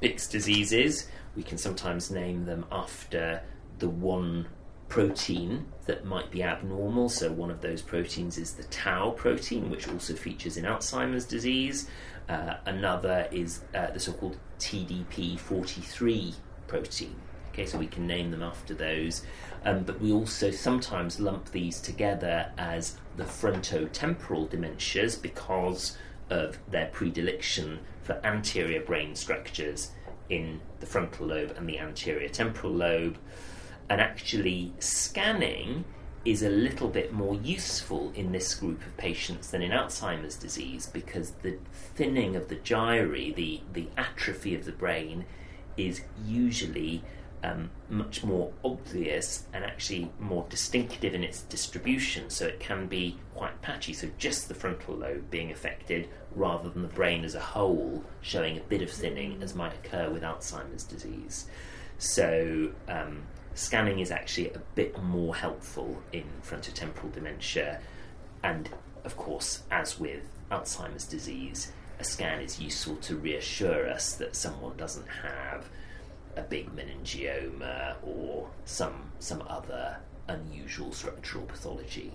Pick's 0.00 0.26
diseases. 0.26 1.08
We 1.34 1.42
can 1.42 1.58
sometimes 1.58 2.10
name 2.10 2.44
them 2.44 2.66
after 2.70 3.42
the 3.78 3.88
one 3.88 4.48
protein 4.88 5.66
that 5.86 6.04
might 6.04 6.30
be 6.30 6.42
abnormal. 6.42 7.08
So, 7.08 7.32
one 7.32 7.50
of 7.50 7.60
those 7.60 7.82
proteins 7.82 8.38
is 8.38 8.52
the 8.52 8.64
tau 8.64 9.10
protein, 9.10 9.70
which 9.70 9.88
also 9.88 10.14
features 10.14 10.56
in 10.56 10.64
Alzheimer's 10.64 11.24
disease. 11.24 11.88
Uh, 12.28 12.54
another 12.66 13.28
is 13.30 13.62
uh, 13.74 13.90
the 13.90 14.00
so 14.00 14.12
called 14.12 14.36
TDP43 14.58 16.34
protein. 16.66 17.16
Okay, 17.52 17.66
so 17.66 17.78
we 17.78 17.86
can 17.86 18.06
name 18.06 18.30
them 18.30 18.42
after 18.42 18.74
those. 18.74 19.22
Um, 19.64 19.82
but 19.84 20.00
we 20.00 20.12
also 20.12 20.50
sometimes 20.50 21.18
lump 21.18 21.50
these 21.52 21.80
together 21.80 22.52
as 22.58 22.98
the 23.16 23.24
frontotemporal 23.24 24.48
dementias 24.50 25.20
because 25.20 25.96
of 26.30 26.58
their 26.70 26.86
predilection 26.86 27.80
for 28.02 28.20
anterior 28.24 28.80
brain 28.80 29.14
structures 29.14 29.90
in 30.28 30.60
the 30.80 30.86
frontal 30.86 31.26
lobe 31.26 31.54
and 31.56 31.68
the 31.68 31.78
anterior 31.78 32.28
temporal 32.28 32.72
lobe. 32.72 33.16
And 33.88 34.00
actually 34.00 34.72
scanning 34.78 35.84
is 36.24 36.42
a 36.42 36.48
little 36.48 36.88
bit 36.88 37.12
more 37.12 37.36
useful 37.36 38.12
in 38.16 38.32
this 38.32 38.54
group 38.54 38.84
of 38.84 38.96
patients 38.96 39.50
than 39.50 39.62
in 39.62 39.70
Alzheimer's 39.70 40.34
disease 40.34 40.86
because 40.86 41.30
the 41.42 41.56
thinning 41.94 42.34
of 42.34 42.48
the 42.48 42.56
gyri, 42.56 43.34
the, 43.34 43.60
the 43.72 43.88
atrophy 43.96 44.54
of 44.54 44.64
the 44.64 44.72
brain, 44.72 45.24
is 45.76 46.02
usually 46.24 47.04
um, 47.46 47.70
much 47.88 48.24
more 48.24 48.52
obvious 48.64 49.44
and 49.52 49.64
actually 49.64 50.10
more 50.18 50.44
distinctive 50.48 51.14
in 51.14 51.22
its 51.22 51.42
distribution, 51.42 52.28
so 52.28 52.46
it 52.46 52.60
can 52.60 52.86
be 52.86 53.18
quite 53.34 53.60
patchy. 53.62 53.92
So, 53.92 54.08
just 54.18 54.48
the 54.48 54.54
frontal 54.54 54.96
lobe 54.96 55.30
being 55.30 55.52
affected 55.52 56.08
rather 56.34 56.68
than 56.68 56.82
the 56.82 56.88
brain 56.88 57.24
as 57.24 57.34
a 57.34 57.40
whole 57.40 58.02
showing 58.20 58.58
a 58.58 58.62
bit 58.62 58.82
of 58.82 58.90
thinning, 58.90 59.42
as 59.42 59.54
might 59.54 59.74
occur 59.74 60.10
with 60.10 60.22
Alzheimer's 60.22 60.84
disease. 60.84 61.46
So, 61.98 62.72
um, 62.88 63.22
scanning 63.54 64.00
is 64.00 64.10
actually 64.10 64.50
a 64.50 64.60
bit 64.74 65.00
more 65.02 65.34
helpful 65.34 66.02
in 66.12 66.24
frontotemporal 66.42 67.12
dementia. 67.12 67.80
And 68.42 68.68
of 69.04 69.16
course, 69.16 69.62
as 69.70 70.00
with 70.00 70.22
Alzheimer's 70.50 71.06
disease, 71.06 71.72
a 71.98 72.04
scan 72.04 72.40
is 72.40 72.60
useful 72.60 72.96
to 72.96 73.16
reassure 73.16 73.88
us 73.88 74.14
that 74.16 74.36
someone 74.36 74.76
doesn't 74.76 75.08
have 75.08 75.66
a 76.36 76.42
big 76.42 76.70
meningioma 76.74 77.96
or 78.02 78.48
some 78.64 79.10
some 79.18 79.42
other 79.48 79.96
unusual 80.28 80.92
structural 80.92 81.44
pathology. 81.44 82.12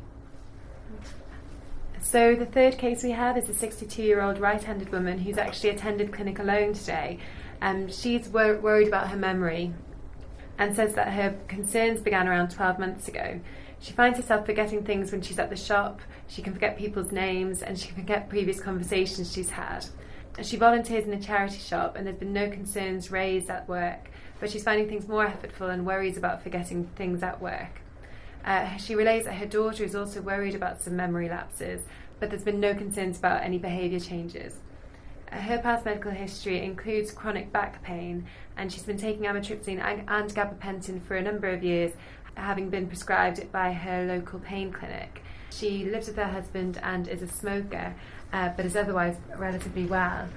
So 2.01 2.35
the 2.35 2.45
third 2.45 2.77
case 2.77 3.03
we 3.03 3.11
have 3.11 3.37
is 3.37 3.47
a 3.47 3.53
62-year-old 3.53 4.39
right-handed 4.39 4.91
woman 4.91 5.19
who's 5.19 5.37
actually 5.37 5.69
attended 5.69 6.11
clinic 6.11 6.39
alone 6.39 6.73
today. 6.73 7.19
Um, 7.61 7.89
she's 7.89 8.27
wor- 8.27 8.59
worried 8.59 8.87
about 8.87 9.09
her 9.09 9.17
memory 9.17 9.73
and 10.57 10.75
says 10.75 10.95
that 10.95 11.13
her 11.13 11.37
concerns 11.47 12.01
began 12.01 12.27
around 12.27 12.49
12 12.49 12.79
months 12.79 13.07
ago. 13.07 13.39
She 13.79 13.93
finds 13.93 14.17
herself 14.17 14.45
forgetting 14.45 14.83
things 14.83 15.11
when 15.11 15.21
she's 15.21 15.39
at 15.39 15.49
the 15.49 15.55
shop, 15.55 16.01
she 16.27 16.41
can 16.41 16.53
forget 16.53 16.77
people's 16.77 17.11
names, 17.11 17.61
and 17.61 17.77
she 17.79 17.87
can 17.87 17.95
forget 17.95 18.29
previous 18.29 18.59
conversations 18.59 19.31
she's 19.31 19.49
had. 19.49 19.85
She 20.41 20.55
volunteers 20.55 21.05
in 21.05 21.13
a 21.13 21.19
charity 21.19 21.59
shop, 21.59 21.95
and 21.95 22.07
there's 22.07 22.17
been 22.17 22.33
no 22.33 22.49
concerns 22.49 23.11
raised 23.11 23.49
at 23.49 23.67
work, 23.67 24.09
but 24.39 24.49
she's 24.49 24.63
finding 24.63 24.87
things 24.87 25.07
more 25.07 25.27
effortful 25.27 25.71
and 25.71 25.85
worries 25.85 26.17
about 26.17 26.41
forgetting 26.41 26.85
things 26.95 27.21
at 27.21 27.41
work. 27.41 27.81
Uh, 28.45 28.75
she 28.77 28.95
relates 28.95 29.25
that 29.25 29.35
her 29.35 29.45
daughter 29.45 29.83
is 29.83 29.93
also 29.93 30.21
worried 30.21 30.55
about 30.55 30.81
some 30.81 30.95
memory 30.95 31.29
lapses, 31.29 31.83
but 32.19 32.29
there's 32.29 32.43
been 32.43 32.59
no 32.59 32.73
concerns 32.73 33.19
about 33.19 33.43
any 33.43 33.57
behaviour 33.57 33.99
changes. 33.99 34.55
Her 35.31 35.59
past 35.59 35.85
medical 35.85 36.11
history 36.11 36.63
includes 36.63 37.11
chronic 37.11 37.51
back 37.51 37.83
pain, 37.83 38.25
and 38.57 38.71
she's 38.71 38.83
been 38.83 38.97
taking 38.97 39.23
amitriptyline 39.23 39.79
and, 39.79 40.09
and 40.09 40.33
gabapentin 40.33 41.01
for 41.03 41.15
a 41.17 41.21
number 41.21 41.49
of 41.49 41.63
years, 41.63 41.93
having 42.35 42.69
been 42.69 42.87
prescribed 42.87 43.37
it 43.37 43.51
by 43.51 43.73
her 43.73 44.05
local 44.05 44.39
pain 44.39 44.71
clinic. 44.71 45.21
She 45.51 45.85
lives 45.85 46.07
with 46.07 46.15
her 46.15 46.27
husband 46.27 46.79
and 46.81 47.07
is 47.07 47.21
a 47.21 47.27
smoker, 47.27 47.93
uh, 48.33 48.49
but 48.55 48.65
is 48.65 48.75
otherwise 48.75 49.17
relatively 49.37 49.85
well. 49.85 50.27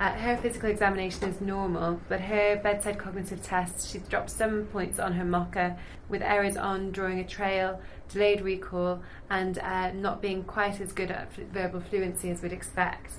Uh, 0.00 0.10
her 0.14 0.36
physical 0.38 0.68
examination 0.68 1.28
is 1.28 1.40
normal, 1.40 2.00
but 2.08 2.20
her 2.20 2.56
bedside 2.56 2.98
cognitive 2.98 3.40
tests, 3.42 3.88
she's 3.88 4.02
dropped 4.08 4.30
some 4.30 4.64
points 4.66 4.98
on 4.98 5.12
her 5.12 5.24
MoCA 5.24 5.76
with 6.08 6.22
errors 6.22 6.56
on 6.56 6.90
drawing 6.90 7.20
a 7.20 7.24
trail, 7.24 7.80
delayed 8.08 8.40
recall, 8.40 9.00
and 9.30 9.58
uh, 9.58 9.92
not 9.92 10.20
being 10.20 10.42
quite 10.42 10.80
as 10.80 10.92
good 10.92 11.10
at 11.12 11.32
verbal 11.52 11.80
fluency 11.80 12.30
as 12.30 12.42
we'd 12.42 12.52
expect. 12.52 13.12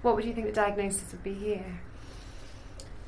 What 0.00 0.16
would 0.16 0.24
you 0.24 0.34
think 0.34 0.46
the 0.48 0.52
diagnosis 0.52 1.12
would 1.12 1.22
be 1.22 1.34
here? 1.34 1.80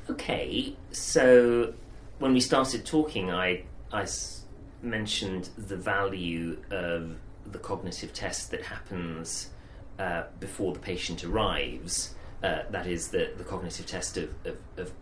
Okay, 0.08 0.76
so 0.92 1.74
when 2.20 2.32
we 2.34 2.40
started 2.40 2.86
talking, 2.86 3.32
I, 3.32 3.64
I 3.90 4.02
s- 4.02 4.42
mentioned 4.80 5.48
the 5.58 5.76
value 5.76 6.58
of 6.70 7.16
the 7.46 7.58
cognitive 7.58 8.12
test 8.12 8.52
that 8.52 8.62
happens 8.62 9.50
uh, 9.98 10.24
before 10.40 10.72
the 10.72 10.80
patient 10.80 11.24
arrives. 11.24 12.14
Uh, 12.42 12.62
that 12.70 12.86
is 12.86 13.08
the, 13.08 13.32
the 13.38 13.44
cognitive 13.44 13.86
test 13.86 14.16
of, 14.16 14.34
of, 14.44 14.56
of, 14.76 14.92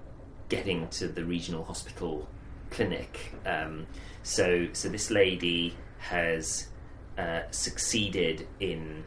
getting 0.48 0.86
to 0.88 1.08
the 1.08 1.24
regional 1.24 1.64
hospital 1.64 2.28
clinic. 2.70 3.32
Um, 3.46 3.86
so, 4.22 4.68
so 4.74 4.90
this 4.90 5.10
lady 5.10 5.74
has 5.98 6.68
uh, 7.16 7.40
succeeded 7.50 8.46
in 8.60 9.04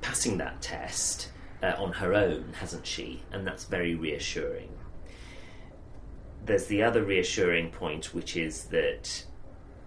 passing 0.00 0.38
that 0.38 0.60
test 0.60 1.30
uh, 1.62 1.74
on 1.78 1.92
her 1.92 2.14
own, 2.14 2.52
hasn't 2.58 2.84
she? 2.84 3.22
And 3.30 3.46
that's 3.46 3.64
very 3.64 3.94
reassuring. 3.94 4.70
There's 6.44 6.66
the 6.66 6.82
other 6.82 7.04
reassuring 7.04 7.70
point, 7.70 8.12
which 8.14 8.36
is 8.36 8.64
that 8.64 9.24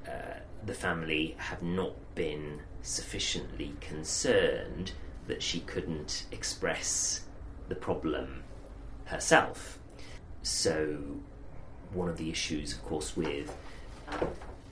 uh, 0.07 0.39
the 0.65 0.73
family 0.73 1.35
have 1.37 1.61
not 1.61 1.93
been 2.15 2.61
sufficiently 2.81 3.73
concerned 3.81 4.93
that 5.27 5.41
she 5.41 5.61
couldn't 5.61 6.25
express 6.31 7.21
the 7.69 7.75
problem 7.75 8.43
herself. 9.05 9.79
So, 10.43 10.97
one 11.93 12.09
of 12.09 12.17
the 12.17 12.29
issues, 12.29 12.73
of 12.73 12.83
course, 12.83 13.15
with 13.15 13.55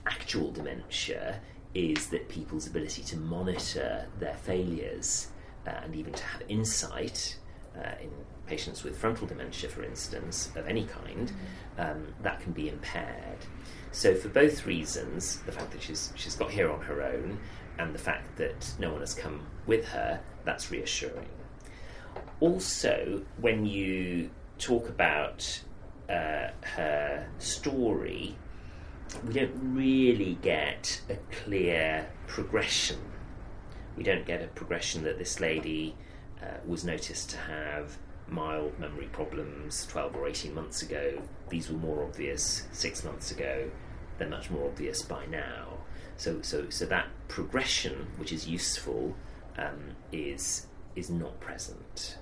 actual 0.06 0.50
dementia 0.50 1.40
is 1.74 2.08
that 2.08 2.28
people's 2.28 2.66
ability 2.66 3.02
to 3.02 3.16
monitor 3.16 4.06
their 4.18 4.34
failures 4.34 5.28
uh, 5.66 5.70
and 5.84 5.94
even 5.94 6.12
to 6.12 6.24
have 6.24 6.42
insight 6.48 7.36
uh, 7.76 7.92
in 8.02 8.10
patients 8.46 8.82
with 8.82 8.96
frontal 8.98 9.26
dementia, 9.26 9.68
for 9.70 9.84
instance, 9.84 10.50
of 10.56 10.66
any 10.66 10.84
kind, 10.84 11.32
um, 11.78 12.08
that 12.22 12.40
can 12.40 12.52
be 12.52 12.68
impaired. 12.68 13.38
So, 13.92 14.14
for 14.14 14.28
both 14.28 14.66
reasons, 14.66 15.38
the 15.46 15.52
fact 15.52 15.70
that 15.72 15.82
she's 15.82 16.12
she's 16.16 16.34
got 16.34 16.50
here 16.50 16.70
on 16.70 16.80
her 16.82 17.02
own, 17.02 17.38
and 17.78 17.94
the 17.94 17.98
fact 17.98 18.36
that 18.36 18.72
no 18.78 18.90
one 18.90 19.00
has 19.00 19.14
come 19.14 19.46
with 19.70 19.86
her, 19.86 20.20
that's 20.44 20.72
reassuring. 20.72 21.28
Also, 22.40 23.22
when 23.40 23.64
you 23.64 24.28
talk 24.58 24.88
about 24.88 25.62
uh, 26.08 26.48
her 26.62 27.28
story, 27.38 28.34
we 29.24 29.32
don't 29.32 29.54
really 29.62 30.36
get 30.42 31.00
a 31.08 31.14
clear 31.30 32.10
progression. 32.26 32.98
We 33.96 34.02
don't 34.02 34.26
get 34.26 34.42
a 34.42 34.48
progression 34.48 35.04
that 35.04 35.18
this 35.18 35.38
lady 35.38 35.94
uh, 36.42 36.46
was 36.66 36.84
noticed 36.84 37.30
to 37.30 37.36
have 37.36 37.96
mild 38.26 38.76
memory 38.80 39.08
problems 39.12 39.86
12 39.86 40.16
or 40.16 40.26
18 40.26 40.52
months 40.52 40.82
ago. 40.82 41.22
These 41.48 41.70
were 41.70 41.78
more 41.78 42.02
obvious 42.02 42.66
six 42.72 43.04
months 43.04 43.30
ago. 43.30 43.70
They're 44.18 44.28
much 44.28 44.50
more 44.50 44.66
obvious 44.66 45.02
by 45.02 45.26
now. 45.26 45.78
So, 46.16 46.42
so, 46.42 46.68
so 46.70 46.86
that 46.86 47.06
progression, 47.28 48.08
which 48.18 48.32
is 48.32 48.48
useful, 48.48 49.14
um, 49.58 49.96
is 50.12 50.66
is 50.96 51.10
not 51.10 51.38
present. 51.40 52.18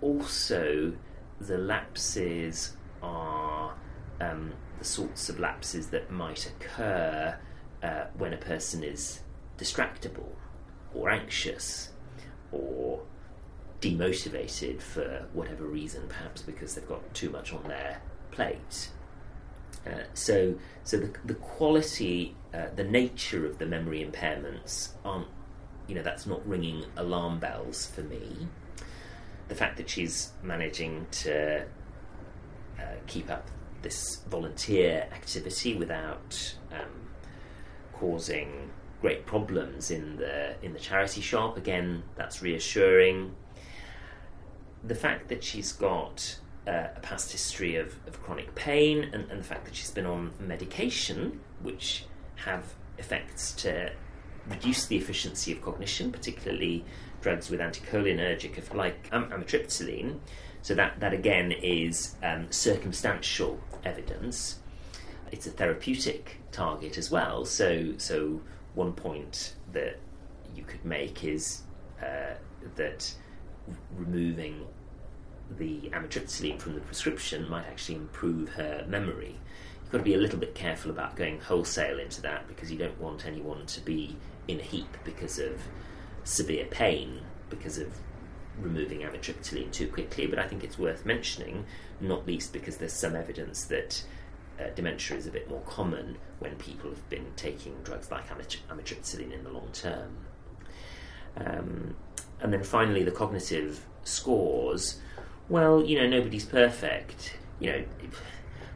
Also, 0.00 0.92
the 1.40 1.58
lapses 1.58 2.74
are 3.02 3.74
um, 4.20 4.52
the 4.78 4.84
sorts 4.84 5.28
of 5.28 5.38
lapses 5.38 5.88
that 5.88 6.10
might 6.10 6.46
occur 6.46 7.36
uh, 7.82 8.04
when 8.16 8.32
a 8.32 8.36
person 8.36 8.82
is 8.82 9.20
distractible 9.58 10.32
or 10.94 11.10
anxious 11.10 11.90
or 12.52 13.02
demotivated 13.80 14.80
for 14.80 15.26
whatever 15.32 15.64
reason, 15.64 16.02
perhaps 16.08 16.42
because 16.42 16.74
they've 16.74 16.88
got 16.88 17.14
too 17.14 17.30
much 17.30 17.52
on 17.52 17.62
their 17.64 18.00
plate. 18.30 18.90
Uh, 19.86 20.02
so, 20.12 20.54
so 20.84 20.98
the, 20.98 21.10
the 21.24 21.34
quality, 21.34 22.34
uh, 22.52 22.66
the 22.76 22.84
nature 22.84 23.46
of 23.46 23.58
the 23.58 23.66
memory 23.66 24.04
impairments 24.04 24.90
aren't, 25.04 25.28
you 25.90 25.96
know, 25.96 26.02
that's 26.02 26.24
not 26.24 26.46
ringing 26.48 26.84
alarm 26.96 27.40
bells 27.40 27.86
for 27.86 28.02
me. 28.02 28.46
The 29.48 29.56
fact 29.56 29.76
that 29.78 29.90
she's 29.90 30.30
managing 30.40 31.08
to 31.10 31.62
uh, 32.78 32.82
keep 33.08 33.28
up 33.28 33.48
this 33.82 34.22
volunteer 34.28 35.08
activity 35.12 35.74
without 35.74 36.54
um, 36.70 37.08
causing 37.92 38.70
great 39.00 39.26
problems 39.26 39.90
in 39.90 40.16
the 40.16 40.54
in 40.62 40.74
the 40.74 40.78
charity 40.78 41.20
shop. 41.20 41.56
Again, 41.56 42.04
that's 42.14 42.40
reassuring. 42.40 43.34
The 44.84 44.94
fact 44.94 45.28
that 45.28 45.42
she's 45.42 45.72
got 45.72 46.38
uh, 46.68 46.86
a 46.94 47.00
past 47.00 47.32
history 47.32 47.74
of, 47.74 47.96
of 48.06 48.22
chronic 48.22 48.54
pain 48.54 49.10
and, 49.12 49.28
and 49.28 49.40
the 49.40 49.44
fact 49.44 49.64
that 49.64 49.74
she's 49.74 49.90
been 49.90 50.06
on 50.06 50.30
medication, 50.38 51.40
which 51.60 52.04
have 52.36 52.74
effects 52.96 53.52
to 53.54 53.90
reduce 54.50 54.86
the 54.86 54.96
efficiency 54.96 55.52
of 55.52 55.62
cognition, 55.62 56.12
particularly 56.12 56.84
drugs 57.22 57.50
with 57.50 57.60
anticholinergic, 57.60 58.74
like 58.74 59.08
am- 59.12 59.30
amitriptyline. 59.30 60.18
So 60.62 60.74
that, 60.74 61.00
that 61.00 61.14
again 61.14 61.52
is 61.52 62.16
um, 62.22 62.50
circumstantial 62.50 63.60
evidence. 63.84 64.58
It's 65.32 65.46
a 65.46 65.50
therapeutic 65.50 66.38
target 66.52 66.98
as 66.98 67.10
well. 67.10 67.44
So, 67.44 67.94
so 67.96 68.40
one 68.74 68.92
point 68.92 69.54
that 69.72 69.98
you 70.54 70.64
could 70.64 70.84
make 70.84 71.24
is 71.24 71.62
uh, 72.02 72.34
that 72.76 73.14
removing 73.96 74.66
the 75.58 75.90
amitriptyline 75.92 76.58
from 76.58 76.74
the 76.74 76.80
prescription 76.80 77.48
might 77.48 77.66
actually 77.66 77.96
improve 77.96 78.50
her 78.50 78.84
memory. 78.88 79.38
Got 79.90 79.98
to 79.98 80.04
be 80.04 80.14
a 80.14 80.18
little 80.18 80.38
bit 80.38 80.54
careful 80.54 80.90
about 80.90 81.16
going 81.16 81.40
wholesale 81.40 81.98
into 81.98 82.22
that 82.22 82.46
because 82.46 82.70
you 82.70 82.78
don't 82.78 83.00
want 83.00 83.26
anyone 83.26 83.66
to 83.66 83.80
be 83.80 84.16
in 84.46 84.60
a 84.60 84.62
heap 84.62 84.96
because 85.04 85.38
of 85.38 85.60
severe 86.24 86.66
pain 86.66 87.20
because 87.48 87.78
of 87.78 87.92
removing 88.60 89.00
amitriptyline 89.00 89.72
too 89.72 89.88
quickly. 89.88 90.26
But 90.26 90.38
I 90.38 90.46
think 90.46 90.62
it's 90.62 90.78
worth 90.78 91.04
mentioning, 91.04 91.64
not 92.00 92.26
least 92.26 92.52
because 92.52 92.76
there's 92.76 92.92
some 92.92 93.16
evidence 93.16 93.64
that 93.64 94.04
uh, 94.60 94.68
dementia 94.74 95.16
is 95.16 95.26
a 95.26 95.30
bit 95.30 95.48
more 95.48 95.62
common 95.62 96.16
when 96.38 96.54
people 96.56 96.90
have 96.90 97.08
been 97.08 97.26
taking 97.36 97.74
drugs 97.82 98.10
like 98.10 98.28
amitriptyline 98.28 99.32
in 99.32 99.42
the 99.44 99.50
long 99.50 99.68
term. 99.72 100.16
Um, 101.36 101.96
and 102.40 102.52
then 102.52 102.62
finally, 102.62 103.02
the 103.02 103.10
cognitive 103.10 103.84
scores. 104.04 105.00
Well, 105.48 105.84
you 105.84 105.98
know, 105.98 106.08
nobody's 106.08 106.44
perfect. 106.44 107.36
You 107.58 107.72
know, 107.72 107.84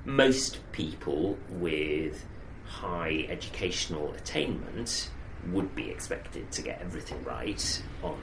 most 0.04 0.60
people 0.72 1.38
with 1.50 2.24
high 2.66 3.26
educational 3.28 4.12
attainment 4.14 5.10
would 5.52 5.74
be 5.74 5.90
expected 5.90 6.50
to 6.52 6.62
get 6.62 6.80
everything 6.80 7.22
right 7.24 7.82
on 8.02 8.18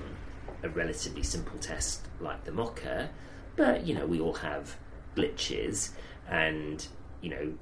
a 0.63 0.69
relatively 0.69 1.23
simple 1.23 1.57
test 1.59 2.07
like 2.19 2.43
the 2.43 2.51
MoCA, 2.51 3.09
but 3.55 3.85
you 3.85 3.93
know, 3.93 4.05
we 4.05 4.19
all 4.19 4.33
have 4.33 4.75
glitches, 5.15 5.91
and 6.29 6.87
you 7.21 7.29
know, 7.29 7.53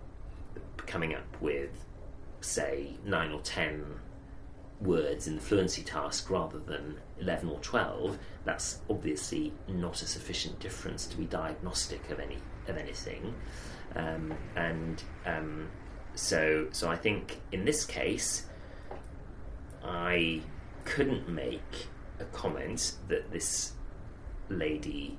coming 0.86 1.14
up 1.14 1.42
with 1.42 1.86
say 2.42 2.96
nine 3.06 3.32
or 3.32 3.42
ten 3.42 3.86
words 4.82 5.28
in 5.28 5.36
the 5.36 5.42
fluency 5.42 5.84
task 5.84 6.30
rather 6.30 6.58
than 6.58 6.96
11 7.20 7.50
or 7.50 7.60
12 7.60 8.18
that's 8.46 8.80
obviously 8.90 9.52
not 9.68 10.02
a 10.02 10.06
sufficient 10.06 10.58
difference 10.62 11.06
to 11.06 11.18
be 11.18 11.26
diagnostic 11.26 12.10
of 12.10 12.18
any 12.18 12.38
of 12.70 12.78
anything 12.78 13.36
um, 13.96 14.34
and 14.56 15.04
um, 15.26 15.70
so 16.16 16.68
so 16.72 16.90
I 16.90 16.96
think 16.96 17.40
in 17.52 17.66
this 17.66 17.86
case 17.86 18.46
I 19.84 20.42
couldn't 20.86 21.30
make 21.30 21.88
a 22.20 22.26
comment 22.26 22.94
that 23.08 23.32
this 23.32 23.74
lady 24.50 25.18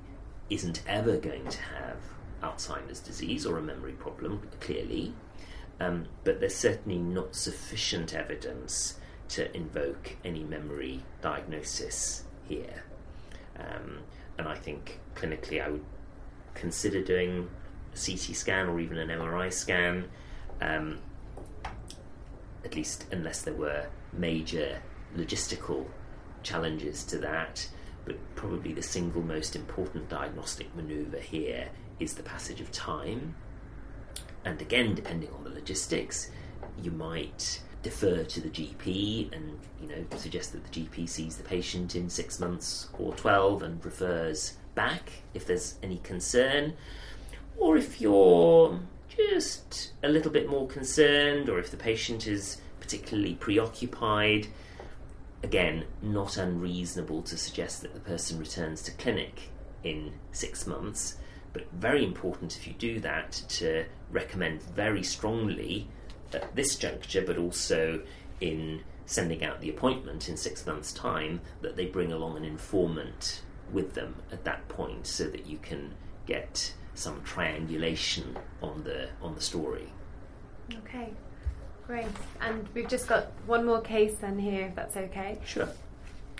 isn't 0.49 0.83
ever 0.85 1.17
going 1.17 1.47
to 1.47 1.61
have 1.61 1.97
Alzheimer's 2.43 2.99
disease 2.99 3.45
or 3.45 3.57
a 3.57 3.61
memory 3.61 3.93
problem, 3.93 4.41
clearly, 4.59 5.13
um, 5.79 6.07
but 6.23 6.39
there's 6.39 6.55
certainly 6.55 6.99
not 6.99 7.35
sufficient 7.35 8.13
evidence 8.13 8.99
to 9.29 9.55
invoke 9.55 10.17
any 10.25 10.43
memory 10.43 11.03
diagnosis 11.21 12.25
here. 12.47 12.83
Um, 13.57 13.99
and 14.37 14.47
I 14.47 14.55
think 14.55 14.99
clinically 15.15 15.63
I 15.63 15.69
would 15.69 15.85
consider 16.53 17.01
doing 17.01 17.49
CT 17.93 18.35
scan 18.35 18.67
or 18.67 18.79
even 18.79 18.97
an 18.97 19.09
MRI 19.09 19.51
scan, 19.51 20.05
um, 20.61 20.99
at 22.63 22.75
least 22.75 23.05
unless 23.11 23.41
there 23.41 23.53
were 23.53 23.87
major 24.13 24.79
logistical 25.15 25.85
challenges 26.43 27.03
to 27.05 27.17
that, 27.19 27.67
but 28.05 28.17
probably 28.35 28.73
the 28.73 28.81
single 28.81 29.21
most 29.21 29.55
important 29.55 30.09
diagnostic 30.09 30.73
maneuver 30.75 31.19
here 31.19 31.69
is 31.99 32.15
the 32.15 32.23
passage 32.23 32.61
of 32.61 32.71
time. 32.71 33.35
And 34.43 34.61
again, 34.61 34.95
depending 34.95 35.29
on 35.31 35.43
the 35.43 35.51
logistics, 35.51 36.31
you 36.81 36.91
might 36.91 37.61
defer 37.83 38.23
to 38.23 38.41
the 38.41 38.49
GP 38.49 39.35
and 39.35 39.59
you 39.81 39.87
know 39.87 40.05
suggest 40.15 40.51
that 40.53 40.63
the 40.63 40.81
GP 40.81 41.09
sees 41.09 41.37
the 41.37 41.43
patient 41.43 41.95
in 41.95 42.09
six 42.09 42.39
months 42.39 42.89
or 42.99 43.13
twelve 43.15 43.63
and 43.63 43.83
refers 43.83 44.53
back 44.75 45.11
if 45.33 45.45
there's 45.45 45.75
any 45.83 45.97
concern, 45.97 46.73
or 47.61 47.77
if 47.77 48.01
you're 48.01 48.79
just 49.15 49.91
a 50.01 50.09
little 50.09 50.31
bit 50.31 50.49
more 50.49 50.67
concerned, 50.67 51.47
or 51.47 51.59
if 51.59 51.69
the 51.69 51.77
patient 51.77 52.25
is 52.25 52.59
particularly 52.79 53.35
preoccupied, 53.35 54.47
again, 55.43 55.85
not 56.01 56.37
unreasonable 56.37 57.21
to 57.21 57.37
suggest 57.37 57.83
that 57.83 57.93
the 57.93 57.99
person 57.99 58.39
returns 58.39 58.81
to 58.81 58.91
clinic 58.93 59.51
in 59.83 60.11
six 60.31 60.65
months, 60.65 61.17
but 61.53 61.71
very 61.71 62.03
important 62.03 62.57
if 62.57 62.65
you 62.65 62.73
do 62.73 62.99
that 62.99 63.31
to 63.47 63.85
recommend 64.11 64.63
very 64.63 65.03
strongly 65.03 65.87
at 66.33 66.55
this 66.55 66.75
juncture, 66.75 67.21
but 67.21 67.37
also 67.37 68.01
in 68.39 68.81
sending 69.05 69.43
out 69.43 69.61
the 69.61 69.69
appointment 69.69 70.27
in 70.27 70.35
six 70.35 70.65
months' 70.65 70.91
time, 70.91 71.41
that 71.61 71.75
they 71.75 71.85
bring 71.85 72.11
along 72.11 72.37
an 72.37 72.43
informant 72.43 73.43
with 73.71 73.93
them 73.93 74.15
at 74.31 74.45
that 74.45 74.67
point 74.67 75.05
so 75.05 75.25
that 75.25 75.45
you 75.45 75.59
can 75.59 75.93
get 76.25 76.73
some 76.93 77.21
triangulation 77.23 78.37
on 78.61 78.83
the 78.83 79.09
on 79.21 79.35
the 79.35 79.41
story. 79.41 79.87
Okay. 80.85 81.13
Great. 81.87 82.05
And 82.39 82.67
we've 82.73 82.87
just 82.87 83.07
got 83.07 83.31
one 83.45 83.65
more 83.65 83.81
case 83.81 84.15
then 84.21 84.39
here, 84.39 84.67
if 84.67 84.75
that's 84.75 84.95
okay. 84.95 85.39
Sure. 85.45 85.67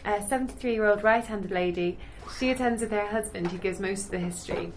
A 0.05 0.21
73 0.21 0.73
year 0.73 0.85
old 0.85 1.03
right 1.03 1.25
handed 1.25 1.51
lady. 1.51 1.99
She 2.39 2.51
attends 2.51 2.81
with 2.81 2.91
her 2.91 3.07
husband, 3.07 3.47
who 3.47 3.57
gives 3.57 3.79
most 3.79 4.05
of 4.05 4.11
the 4.11 4.19
history. 4.19 4.71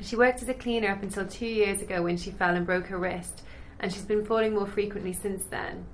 She 0.00 0.16
worked 0.16 0.42
as 0.42 0.48
a 0.48 0.54
cleaner 0.54 0.90
up 0.90 1.02
until 1.02 1.26
two 1.26 1.46
years 1.46 1.80
ago 1.80 2.02
when 2.02 2.18
she 2.18 2.30
fell 2.30 2.54
and 2.54 2.66
broke 2.66 2.86
her 2.86 2.98
wrist, 2.98 3.42
and 3.80 3.92
she's 3.92 4.04
been 4.04 4.24
falling 4.24 4.54
more 4.54 4.66
frequently 4.66 5.14
since 5.14 5.44
then. 5.46 5.86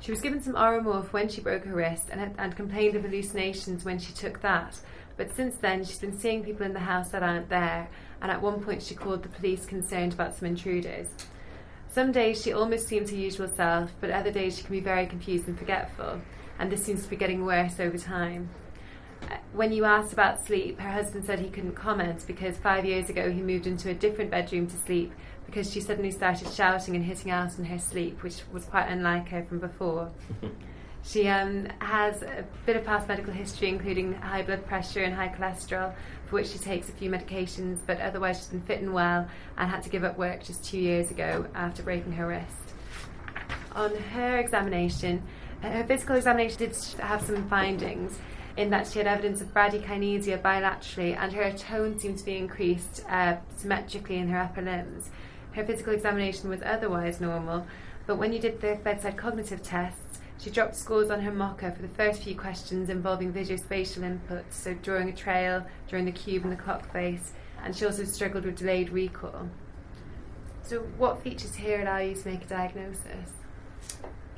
She 0.00 0.10
was 0.10 0.20
given 0.20 0.42
some 0.42 0.54
Oromorph 0.54 1.12
when 1.12 1.28
she 1.28 1.40
broke 1.40 1.64
her 1.64 1.74
wrist 1.74 2.08
and, 2.10 2.20
had, 2.20 2.34
and 2.38 2.56
complained 2.56 2.96
of 2.96 3.02
hallucinations 3.02 3.84
when 3.84 3.98
she 3.98 4.12
took 4.12 4.40
that. 4.40 4.78
But 5.16 5.34
since 5.34 5.56
then, 5.56 5.84
she's 5.84 5.98
been 5.98 6.18
seeing 6.18 6.42
people 6.42 6.66
in 6.66 6.72
the 6.72 6.80
house 6.80 7.10
that 7.10 7.22
aren't 7.22 7.48
there, 7.48 7.88
and 8.20 8.30
at 8.30 8.42
one 8.42 8.62
point, 8.62 8.82
she 8.82 8.94
called 8.94 9.22
the 9.22 9.28
police 9.28 9.64
concerned 9.64 10.12
about 10.12 10.34
some 10.34 10.48
intruders. 10.48 11.08
Some 11.88 12.10
days 12.10 12.42
she 12.42 12.52
almost 12.52 12.88
seems 12.88 13.10
her 13.10 13.16
usual 13.16 13.48
self, 13.48 13.92
but 14.00 14.10
other 14.10 14.32
days 14.32 14.56
she 14.56 14.64
can 14.64 14.72
be 14.72 14.80
very 14.80 15.06
confused 15.06 15.46
and 15.46 15.56
forgetful, 15.56 16.20
and 16.58 16.70
this 16.70 16.84
seems 16.84 17.04
to 17.04 17.10
be 17.10 17.16
getting 17.16 17.44
worse 17.44 17.78
over 17.78 17.98
time. 17.98 18.48
Uh, 19.22 19.36
When 19.52 19.72
you 19.72 19.84
asked 19.84 20.12
about 20.12 20.44
sleep, 20.44 20.80
her 20.80 20.90
husband 20.90 21.24
said 21.24 21.38
he 21.38 21.50
couldn't 21.50 21.76
comment 21.76 22.24
because 22.26 22.56
five 22.56 22.84
years 22.84 23.08
ago 23.08 23.30
he 23.30 23.40
moved 23.40 23.68
into 23.68 23.90
a 23.90 23.94
different 23.94 24.32
bedroom 24.32 24.66
to 24.66 24.76
sleep 24.76 25.12
because 25.46 25.72
she 25.72 25.80
suddenly 25.80 26.10
started 26.10 26.52
shouting 26.52 26.96
and 26.96 27.04
hitting 27.04 27.30
out 27.30 27.56
in 27.58 27.66
her 27.66 27.78
sleep, 27.78 28.22
which 28.24 28.42
was 28.52 28.64
quite 28.64 28.88
unlike 28.88 29.28
her 29.28 29.44
from 29.44 29.60
before. 29.60 30.10
She 31.04 31.28
um, 31.28 31.68
has 31.80 32.22
a 32.22 32.46
bit 32.64 32.76
of 32.76 32.84
past 32.84 33.08
medical 33.08 33.32
history, 33.32 33.68
including 33.68 34.14
high 34.14 34.42
blood 34.42 34.64
pressure 34.64 35.02
and 35.02 35.14
high 35.14 35.28
cholesterol, 35.28 35.94
for 36.26 36.36
which 36.36 36.48
she 36.48 36.58
takes 36.58 36.88
a 36.88 36.92
few 36.92 37.10
medications, 37.10 37.78
but 37.86 38.00
otherwise 38.00 38.38
she's 38.38 38.48
been 38.48 38.62
fit 38.62 38.80
and 38.80 38.94
well 38.94 39.28
and 39.58 39.70
had 39.70 39.82
to 39.82 39.90
give 39.90 40.02
up 40.02 40.16
work 40.16 40.42
just 40.42 40.64
two 40.64 40.78
years 40.78 41.10
ago 41.10 41.46
after 41.54 41.82
breaking 41.82 42.12
her 42.12 42.26
wrist. 42.26 42.74
On 43.72 43.94
her 43.94 44.38
examination, 44.38 45.22
uh, 45.62 45.68
her 45.70 45.84
physical 45.84 46.16
examination 46.16 46.58
did 46.58 46.76
have 47.00 47.20
some 47.22 47.48
findings 47.50 48.18
in 48.56 48.70
that 48.70 48.86
she 48.86 48.98
had 48.98 49.06
evidence 49.06 49.42
of 49.42 49.52
bradykinesia 49.52 50.40
bilaterally 50.40 51.16
and 51.18 51.32
her 51.34 51.50
tone 51.52 51.98
seemed 51.98 52.16
to 52.16 52.24
be 52.24 52.36
increased 52.36 53.04
uh, 53.10 53.36
symmetrically 53.56 54.16
in 54.16 54.28
her 54.28 54.38
upper 54.38 54.62
limbs. 54.62 55.10
Her 55.52 55.66
physical 55.66 55.92
examination 55.92 56.48
was 56.48 56.62
otherwise 56.62 57.20
normal, 57.20 57.66
but 58.06 58.16
when 58.16 58.32
you 58.32 58.38
did 58.38 58.60
the 58.60 58.78
bedside 58.82 59.16
cognitive 59.16 59.62
tests, 59.62 60.03
she 60.38 60.50
dropped 60.50 60.76
scores 60.76 61.10
on 61.10 61.20
her 61.20 61.30
MoCA 61.30 61.74
for 61.74 61.82
the 61.82 61.88
first 61.88 62.22
few 62.22 62.36
questions 62.36 62.88
involving 62.90 63.32
visuospatial 63.32 64.00
inputs, 64.00 64.52
so 64.52 64.74
drawing 64.74 65.08
a 65.08 65.12
trail, 65.12 65.64
drawing 65.88 66.04
the 66.04 66.12
cube 66.12 66.44
and 66.44 66.52
the 66.52 66.56
clock 66.56 66.92
face, 66.92 67.32
and 67.62 67.74
she 67.74 67.86
also 67.86 68.04
struggled 68.04 68.44
with 68.44 68.56
delayed 68.56 68.90
recall. 68.90 69.48
So, 70.62 70.80
what 70.98 71.22
features 71.22 71.54
here 71.54 71.82
allow 71.82 71.98
you 71.98 72.14
to 72.14 72.28
make 72.28 72.42
a 72.44 72.46
diagnosis? 72.46 73.30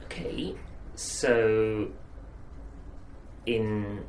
Okay, 0.05 0.55
so 0.97 1.89
in 3.47 4.05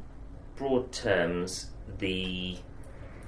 broad 0.55 0.91
terms, 0.91 1.71
the 1.99 2.57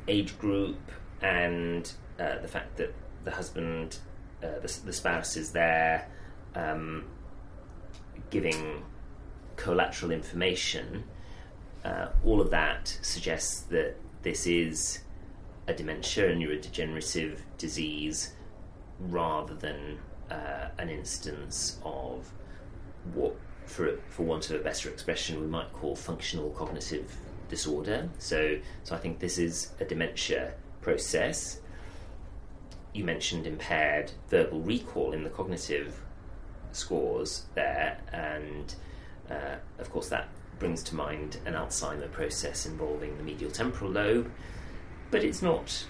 age 0.07 0.37
group 0.39 0.79
and 1.21 1.91
uh, 2.19 2.39
the 2.39 2.47
fact 2.47 2.77
that 2.77 2.93
the 3.23 3.31
husband, 3.31 3.99
uh, 4.43 4.59
the, 4.61 4.79
the 4.85 4.93
spouse 4.93 5.37
is 5.37 5.51
there, 5.51 6.07
um, 6.55 7.05
giving 8.29 8.83
collateral 9.55 10.11
information, 10.11 11.03
uh, 11.83 12.07
all 12.23 12.41
of 12.41 12.49
that 12.51 12.97
suggests 13.01 13.61
that 13.61 13.95
this 14.21 14.47
is 14.47 14.99
a 15.67 15.73
dementia, 15.73 16.31
a 16.31 16.35
neurodegenerative 16.35 17.39
disease, 17.57 18.33
rather 18.99 19.55
than 19.55 19.99
uh, 20.29 20.67
an 20.77 20.89
instance 20.89 21.79
of 21.83 22.31
what, 23.13 23.35
for 23.65 23.97
for 24.09 24.23
want 24.23 24.49
of 24.49 24.59
a 24.59 24.63
better 24.63 24.89
expression, 24.89 25.39
we 25.39 25.47
might 25.47 25.71
call 25.73 25.95
functional 25.95 26.49
cognitive 26.51 27.15
disorder. 27.49 28.09
So, 28.17 28.57
so 28.83 28.95
I 28.95 28.99
think 28.99 29.19
this 29.19 29.37
is 29.37 29.71
a 29.79 29.85
dementia 29.85 30.53
process. 30.81 31.61
You 32.93 33.03
mentioned 33.03 33.45
impaired 33.45 34.11
verbal 34.29 34.61
recall 34.61 35.13
in 35.13 35.23
the 35.23 35.29
cognitive 35.29 36.01
scores 36.71 37.45
there, 37.55 37.99
and 38.11 38.75
uh, 39.29 39.55
of 39.77 39.89
course 39.89 40.09
that 40.09 40.29
brings 40.59 40.83
to 40.83 40.95
mind 40.95 41.37
an 41.45 41.53
Alzheimer 41.53 42.11
process 42.11 42.65
involving 42.65 43.17
the 43.17 43.23
medial 43.23 43.51
temporal 43.51 43.91
lobe, 43.91 44.31
but 45.09 45.23
it's 45.23 45.41
not 45.41 45.85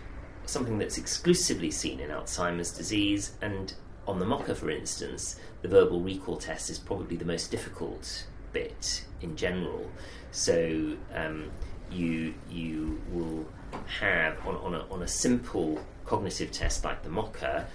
something 0.45 0.77
that's 0.77 0.97
exclusively 0.97 1.71
seen 1.71 1.99
in 1.99 2.09
Alzheimer's 2.09 2.71
disease. 2.71 3.33
And 3.41 3.73
on 4.07 4.19
the 4.19 4.25
MOCA, 4.25 4.55
for 4.55 4.69
instance, 4.69 5.39
the 5.61 5.67
verbal 5.67 6.01
recall 6.01 6.37
test 6.37 6.69
is 6.69 6.79
probably 6.79 7.17
the 7.17 7.25
most 7.25 7.51
difficult 7.51 8.25
bit 8.53 9.05
in 9.21 9.35
general. 9.35 9.89
So 10.31 10.95
um, 11.13 11.51
you 11.91 12.33
you 12.49 13.01
will 13.11 13.45
have 13.99 14.45
on, 14.47 14.55
on, 14.57 14.75
a, 14.75 14.85
on 14.91 15.03
a 15.03 15.07
simple 15.07 15.79
cognitive 16.05 16.51
test 16.51 16.83
like 16.83 17.03
the 17.03 17.09
MOCA, 17.09 17.65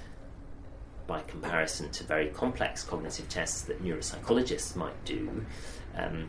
by 1.06 1.20
comparison 1.22 1.90
to 1.90 2.04
very 2.04 2.28
complex 2.28 2.82
cognitive 2.82 3.28
tests 3.28 3.62
that 3.62 3.82
neuropsychologists 3.82 4.74
might 4.74 5.04
do, 5.04 5.44
um, 5.96 6.28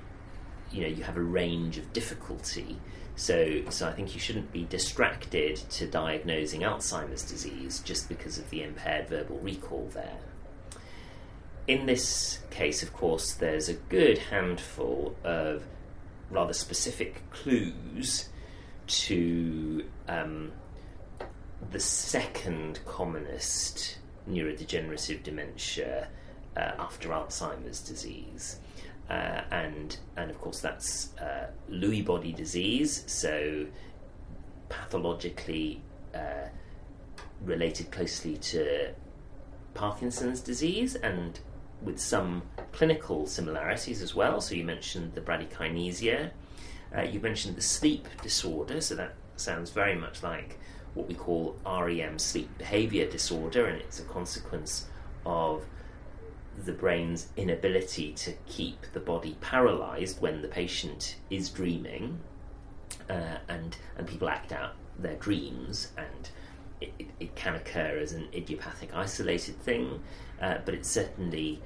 you 0.72 0.82
know, 0.82 0.88
you 0.88 1.04
have 1.04 1.18
a 1.18 1.22
range 1.22 1.78
of 1.78 1.92
difficulty. 1.94 2.78
So, 3.16 3.62
so 3.70 3.88
I 3.88 3.94
think 3.94 4.14
you 4.14 4.20
shouldn't 4.20 4.52
be 4.52 4.66
distracted 4.66 5.56
to 5.56 5.88
diagnosing 5.88 6.62
Alzheimer's 6.62 7.24
disease 7.24 7.80
just 7.80 8.10
because 8.10 8.38
of 8.38 8.50
the 8.50 8.64
impaired 8.64 9.08
verbal 9.08 9.40
recall 9.40 9.90
there. 9.94 10.18
In 11.68 11.86
this 11.86 12.40
case, 12.52 12.84
of 12.84 12.94
course, 12.94 13.34
there's 13.34 13.70
a 13.70 13.74
good 13.74 14.18
handful 14.18 15.16
of 15.24 15.64
rather 16.30 16.54
specific 16.54 17.28
clues 17.32 18.30
to 18.88 19.86
um, 20.08 20.52
the 21.72 21.80
second 21.80 22.80
commonest 22.86 23.98
neurodegenerative 24.30 25.24
dementia 25.24 26.08
uh, 26.58 26.72
after 26.80 27.10
Alzheimer's 27.10 27.80
disease. 27.82 28.60
Uh, 29.10 29.42
and 29.52 29.98
and 30.18 30.32
of 30.32 30.42
course 30.42 30.60
that's 30.60 31.16
uh, 31.20 31.48
Lewy 31.70 32.04
body 32.04 32.32
disease, 32.32 33.04
so 33.06 33.66
pathologically 34.68 35.80
uh, 36.16 36.48
related 37.44 37.92
closely 37.92 38.38
to 38.38 38.92
Parkinson's 39.76 40.40
disease, 40.40 40.96
and 40.96 41.40
with 41.84 42.00
some 42.00 42.42
clinical 42.72 43.28
similarities 43.28 44.02
as 44.02 44.16
well. 44.16 44.42
So 44.42 44.56
you 44.56 44.64
mentioned 44.64 45.14
the 45.14 45.22
bradykinesia, 45.22 46.32
uh, 46.98 47.02
you 47.02 47.20
mentioned 47.20 47.58
the 47.58 47.62
sleep 47.62 48.08
disorder, 48.24 48.82
so 48.82 48.96
that 48.96 49.14
sounds 49.36 49.70
very 49.70 49.96
much 49.96 50.24
like 50.24 50.58
what 50.96 51.08
we 51.08 51.14
call 51.14 51.56
REM 51.66 52.18
sleep 52.18 52.50
behavior 52.58 53.08
disorder, 53.10 53.66
and 53.68 53.80
it's 53.80 54.00
a 54.00 54.04
consequence 54.04 54.88
of 55.26 55.64
the 56.64 56.72
brain's 56.72 57.28
inability 57.36 58.14
to 58.14 58.32
keep 58.48 58.86
the 58.94 59.00
body 59.00 59.38
paralyzed 59.42 60.22
when 60.22 60.42
the 60.42 60.48
patient 60.48 61.18
is 61.30 61.50
dreaming, 61.50 62.20
uh, 63.10 63.38
and 63.48 63.78
and 63.98 64.08
people 64.08 64.30
act 64.30 64.52
out 64.52 64.74
their 64.98 65.16
dreams, 65.16 65.92
and 65.98 66.30
it, 66.82 66.94
it, 66.98 67.08
it 67.20 67.36
can 67.36 67.56
occur 67.56 68.00
as 68.00 68.14
an 68.14 68.28
idiopathic, 68.34 68.96
isolated 68.96 69.60
thing, 69.62 70.02
uh, 70.42 70.58
but 70.64 70.74
it 70.74 70.86
certainly 70.86 71.62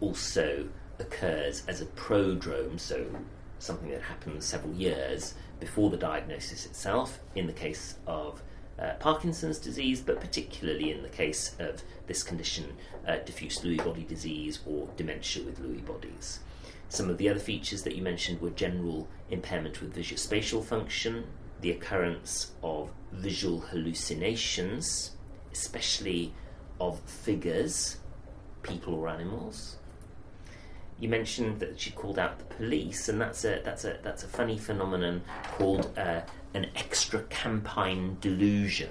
also 0.00 0.68
occurs 0.98 1.62
as 1.66 1.80
a 1.80 1.86
prodrome, 1.86 2.78
so 2.78 3.06
something 3.58 3.90
that 3.90 4.02
happens 4.02 4.44
several 4.44 4.74
years 4.74 5.34
before 5.58 5.88
the 5.88 5.96
diagnosis 5.96 6.66
itself. 6.66 7.18
In 7.34 7.46
the 7.46 7.52
case 7.52 7.96
of 8.06 8.42
uh, 8.78 8.94
Parkinson's 8.98 9.58
disease, 9.58 10.00
but 10.00 10.20
particularly 10.20 10.90
in 10.90 11.02
the 11.02 11.08
case 11.08 11.54
of 11.58 11.82
this 12.06 12.22
condition, 12.22 12.76
uh, 13.06 13.16
diffuse 13.24 13.60
Lewy 13.60 13.78
body 13.78 14.02
disease 14.02 14.60
or 14.66 14.88
dementia 14.96 15.44
with 15.44 15.60
Lewy 15.60 15.84
bodies. 15.84 16.40
Some 16.88 17.10
of 17.10 17.18
the 17.18 17.28
other 17.28 17.40
features 17.40 17.82
that 17.82 17.96
you 17.96 18.02
mentioned 18.02 18.40
were 18.40 18.50
general 18.50 19.08
impairment 19.30 19.80
with 19.80 19.96
visuospatial 19.96 20.64
function, 20.64 21.24
the 21.60 21.70
occurrence 21.70 22.52
of 22.62 22.90
visual 23.12 23.60
hallucinations, 23.60 25.12
especially 25.52 26.34
of 26.80 27.00
figures, 27.00 27.98
people 28.62 28.94
or 28.94 29.08
animals. 29.08 29.76
You 30.98 31.08
mentioned 31.08 31.60
that 31.60 31.80
she 31.80 31.90
called 31.90 32.18
out 32.18 32.38
the 32.38 32.44
police, 32.44 33.08
and 33.08 33.20
that's 33.20 33.44
a 33.44 33.60
that's 33.64 33.84
a 33.84 33.98
that's 34.02 34.22
a 34.22 34.28
funny 34.28 34.58
phenomenon 34.58 35.22
called 35.52 35.92
uh, 35.98 36.20
an 36.54 36.66
extracampine 36.76 38.20
delusion. 38.20 38.90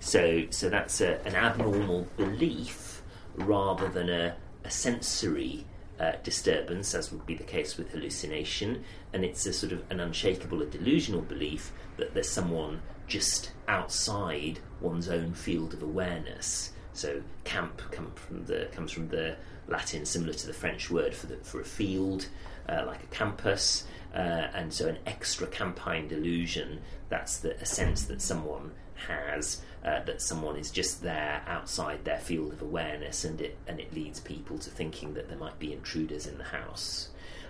So, 0.00 0.44
so 0.48 0.70
that's 0.70 1.02
a, 1.02 1.20
an 1.26 1.34
abnormal 1.34 2.06
belief 2.16 3.02
rather 3.36 3.88
than 3.88 4.08
a, 4.08 4.34
a 4.64 4.70
sensory 4.70 5.66
uh, 6.00 6.12
disturbance, 6.22 6.94
as 6.94 7.12
would 7.12 7.26
be 7.26 7.34
the 7.34 7.44
case 7.44 7.76
with 7.76 7.90
hallucination. 7.92 8.82
And 9.12 9.24
it's 9.24 9.44
a 9.44 9.52
sort 9.52 9.72
of 9.72 9.84
an 9.90 10.00
unshakable, 10.00 10.62
a 10.62 10.66
delusional 10.66 11.20
belief 11.20 11.70
that 11.98 12.14
there's 12.14 12.30
someone 12.30 12.80
just 13.06 13.52
outside 13.68 14.60
one's 14.80 15.08
own 15.08 15.34
field 15.34 15.74
of 15.74 15.82
awareness, 15.82 16.72
So 16.92 17.22
camp 17.44 17.82
come 17.90 18.12
from 18.14 18.44
the 18.46 18.68
comes 18.72 18.92
from 18.92 19.08
the 19.08 19.36
Latin, 19.70 20.04
similar 20.04 20.32
to 20.34 20.46
the 20.46 20.52
French 20.52 20.90
word 20.90 21.14
for 21.14 21.26
the, 21.26 21.36
for 21.36 21.60
a 21.60 21.64
field, 21.64 22.26
uh, 22.68 22.84
like 22.86 23.02
a 23.02 23.06
campus, 23.06 23.84
uh, 24.14 24.18
and 24.54 24.72
so 24.72 24.88
an 24.88 24.98
extra 25.06 25.46
campine 25.46 26.08
delusion. 26.08 26.80
That's 27.08 27.38
the, 27.38 27.56
a 27.60 27.66
sense 27.66 28.04
that 28.04 28.20
someone 28.20 28.72
has 29.08 29.62
uh, 29.84 30.02
that 30.04 30.20
someone 30.20 30.56
is 30.56 30.70
just 30.70 31.02
there 31.02 31.42
outside 31.46 32.04
their 32.04 32.18
field 32.18 32.52
of 32.52 32.62
awareness, 32.62 33.24
and 33.24 33.40
it 33.40 33.56
and 33.66 33.80
it 33.80 33.94
leads 33.94 34.20
people 34.20 34.58
to 34.58 34.70
thinking 34.70 35.14
that 35.14 35.28
there 35.28 35.38
might 35.38 35.58
be 35.58 35.72
intruders 35.72 36.26
in 36.26 36.36
the 36.38 36.44
house. 36.44 37.08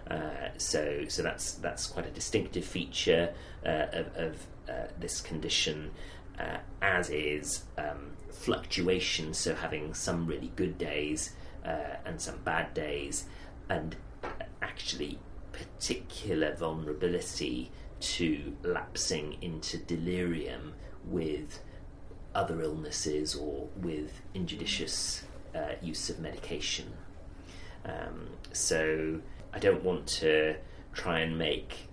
Uh, 0.09 0.49
so 0.59 1.05
so 1.09 1.23
that's 1.23 1.55
that's 1.55 1.87
quite 1.87 2.07
a 2.07 2.11
distinctive 2.11 2.65
feature 2.65 3.33
uh, 3.65 3.87
of, 3.93 4.17
of 4.17 4.47
uh, 4.69 4.87
this 4.99 5.21
condition, 5.21 5.91
uh, 6.39 6.59
as 6.83 7.11
is 7.11 7.65
um, 7.79 8.13
fluctuation. 8.31 9.35
So 9.35 9.55
having 9.55 9.95
some 9.95 10.27
really 10.27 10.53
good 10.55 10.79
days 10.79 11.33
uh, 11.65 11.97
and 12.05 12.21
some 12.21 12.39
bad 12.45 12.75
days, 12.75 13.27
and 13.69 13.97
actually 14.63 15.19
particular 15.53 16.55
vulnerability 16.55 17.71
to 18.01 18.57
lapsing 18.63 19.37
into 19.43 19.77
delirium 19.77 20.73
with 21.05 21.61
other 22.35 22.63
illnesses 22.63 23.35
or 23.35 23.69
with 23.77 24.23
injudicious 24.35 25.25
uh, 25.55 25.73
use 25.83 26.09
of 26.09 26.19
medication. 26.21 26.93
Um, 27.85 28.29
so 28.53 29.21
I 29.53 29.59
don't 29.59 29.83
want 29.83 30.07
to 30.07 30.57
try 30.93 31.21
and 31.21 31.39
make 31.39 31.89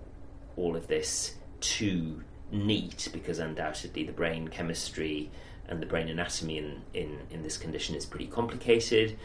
all 0.55 0.76
of 0.76 0.88
this 0.88 1.36
too 1.59 2.24
neat 2.51 3.09
because 3.11 3.39
undoubtedly 3.39 4.03
the 4.03 4.11
brain 4.11 4.47
chemistry 4.47 5.30
and 5.68 5.82
the 5.82 5.86
brain 5.86 6.07
anatomy 6.07 6.57
in, 6.57 6.82
in, 6.93 7.20
in 7.30 7.43
this 7.43 7.57
condition 7.57 7.95
is 7.95 8.05
pretty 8.05 8.28
complicated. 8.28 9.18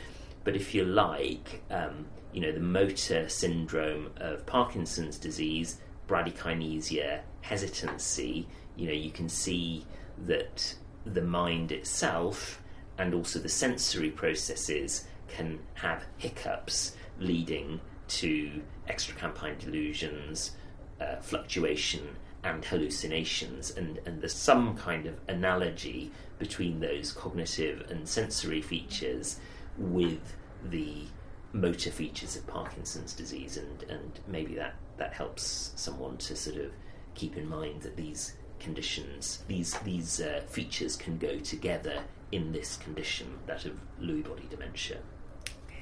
But 0.44 0.56
if 0.56 0.74
you 0.74 0.84
like, 0.84 1.62
um, 1.70 2.06
you 2.32 2.40
know, 2.40 2.52
the 2.52 2.60
motor 2.60 3.28
syndrome 3.28 4.10
of 4.16 4.44
Parkinson's 4.46 5.18
disease, 5.18 5.78
bradykinesia, 6.08 7.20
hesitancy, 7.42 8.48
you 8.76 8.86
know, 8.86 8.92
you 8.92 9.10
can 9.10 9.28
see 9.28 9.84
that 10.26 10.74
the 11.04 11.22
mind 11.22 11.72
itself 11.72 12.60
and 12.98 13.14
also 13.14 13.38
the 13.38 13.48
sensory 13.48 14.10
processes 14.10 15.04
can 15.28 15.58
have 15.74 16.04
hiccups 16.18 16.96
leading 17.18 17.80
to 18.08 18.62
extracampine 18.88 19.58
delusions, 19.58 20.52
uh, 21.00 21.16
fluctuation, 21.16 22.16
and 22.44 22.64
hallucinations. 22.64 23.70
And, 23.70 24.00
and 24.04 24.20
there's 24.20 24.34
some 24.34 24.76
kind 24.76 25.06
of 25.06 25.14
analogy 25.28 26.10
between 26.38 26.80
those 26.80 27.12
cognitive 27.12 27.90
and 27.90 28.08
sensory 28.08 28.60
features 28.60 29.38
with 29.78 30.36
the 30.64 31.04
motor 31.52 31.90
features 31.90 32.36
of 32.36 32.46
Parkinson's 32.46 33.12
disease, 33.12 33.56
and, 33.56 33.82
and 33.90 34.20
maybe 34.26 34.54
that, 34.54 34.74
that 34.96 35.12
helps 35.12 35.72
someone 35.76 36.16
to 36.18 36.36
sort 36.36 36.56
of 36.56 36.72
keep 37.14 37.36
in 37.36 37.48
mind 37.48 37.82
that 37.82 37.96
these 37.96 38.34
conditions, 38.58 39.42
these 39.48 39.74
these 39.80 40.20
uh, 40.20 40.40
features 40.46 40.96
can 40.96 41.18
go 41.18 41.38
together 41.38 42.02
in 42.30 42.52
this 42.52 42.76
condition, 42.76 43.26
that 43.46 43.64
of 43.66 43.72
Lewy 44.00 44.26
body 44.26 44.46
dementia. 44.48 44.98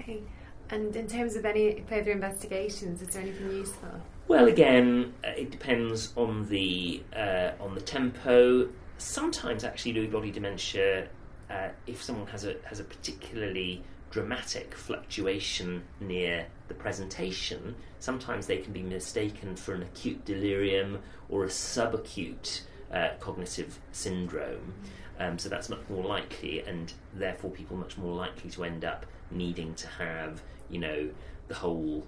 Okay. 0.00 0.22
And 0.70 0.94
in 0.94 1.06
terms 1.06 1.36
of 1.36 1.44
any 1.44 1.82
further 1.88 2.12
investigations, 2.12 3.02
is 3.02 3.08
there 3.08 3.22
anything 3.22 3.50
useful? 3.50 4.00
Well, 4.28 4.46
again, 4.46 5.12
uh, 5.24 5.30
it 5.36 5.50
depends 5.50 6.12
on 6.16 6.48
the 6.48 7.02
uh, 7.14 7.50
on 7.60 7.74
the 7.74 7.80
tempo. 7.80 8.68
Sometimes, 8.98 9.64
actually, 9.64 9.94
Lewy 9.94 10.10
body 10.10 10.30
dementia, 10.30 11.08
uh, 11.50 11.68
if 11.86 12.02
someone 12.02 12.26
has 12.28 12.44
a 12.44 12.56
has 12.64 12.80
a 12.80 12.84
particularly 12.84 13.82
dramatic 14.10 14.74
fluctuation 14.74 15.82
near 16.00 16.46
the 16.68 16.74
presentation, 16.74 17.74
sometimes 17.98 18.46
they 18.46 18.58
can 18.58 18.72
be 18.72 18.82
mistaken 18.82 19.56
for 19.56 19.74
an 19.74 19.82
acute 19.82 20.24
delirium 20.24 20.98
or 21.28 21.44
a 21.44 21.48
subacute 21.48 22.62
uh, 22.92 23.10
cognitive 23.20 23.78
syndrome. 23.92 24.74
Um, 25.18 25.38
so 25.38 25.48
that's 25.48 25.68
much 25.68 25.82
more 25.88 26.04
likely, 26.04 26.62
and 26.62 26.92
therefore 27.14 27.50
people 27.50 27.76
much 27.76 27.98
more 27.98 28.14
likely 28.14 28.50
to 28.50 28.64
end 28.64 28.84
up 28.84 29.06
needing 29.30 29.74
to 29.74 29.86
have, 29.86 30.42
you 30.68 30.78
know, 30.78 31.10
the 31.48 31.54
whole 31.54 32.06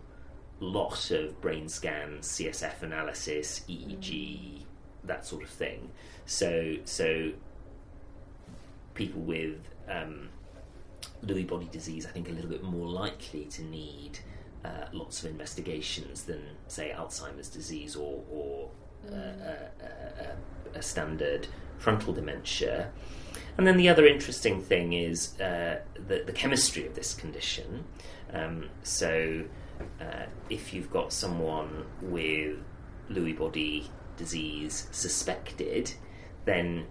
lot 0.60 1.10
of 1.10 1.40
brain 1.40 1.68
scans, 1.68 2.26
CSF 2.28 2.82
analysis, 2.82 3.64
EEG, 3.68 4.62
that 5.04 5.26
sort 5.26 5.42
of 5.42 5.50
thing. 5.50 5.90
So, 6.24 6.76
so 6.84 7.32
people 8.94 9.20
with 9.20 9.58
um, 9.88 10.28
Lewy 11.24 11.46
body 11.46 11.68
disease, 11.70 12.06
I 12.06 12.10
think, 12.10 12.28
a 12.28 12.32
little 12.32 12.50
bit 12.50 12.62
more 12.62 12.86
likely 12.86 13.44
to 13.46 13.62
need 13.62 14.18
uh, 14.64 14.86
lots 14.92 15.22
of 15.22 15.30
investigations 15.30 16.24
than, 16.24 16.42
say, 16.68 16.92
Alzheimer's 16.96 17.48
disease 17.48 17.96
or, 17.96 18.22
or 18.30 18.70
uh, 19.10 19.14
uh, 19.14 19.84
uh, 19.84 20.34
a 20.74 20.82
standard 20.82 21.48
frontal 21.78 22.12
dementia. 22.12 22.90
And 23.58 23.66
then 23.66 23.76
the 23.76 23.88
other 23.88 24.06
interesting 24.06 24.60
thing 24.60 24.92
is 24.92 25.38
uh, 25.40 25.80
the, 25.94 26.22
the 26.24 26.32
chemistry 26.32 26.86
of 26.86 26.94
this 26.94 27.14
condition. 27.14 27.84
Um, 28.32 28.70
so, 28.82 29.44
uh, 30.00 30.26
if 30.48 30.72
you've 30.72 30.90
got 30.90 31.12
someone 31.12 31.86
with 32.00 32.58
Lewy 33.10 33.36
body 33.36 33.90
disease 34.16 34.86
suspected, 34.90 35.92
then 36.44 36.86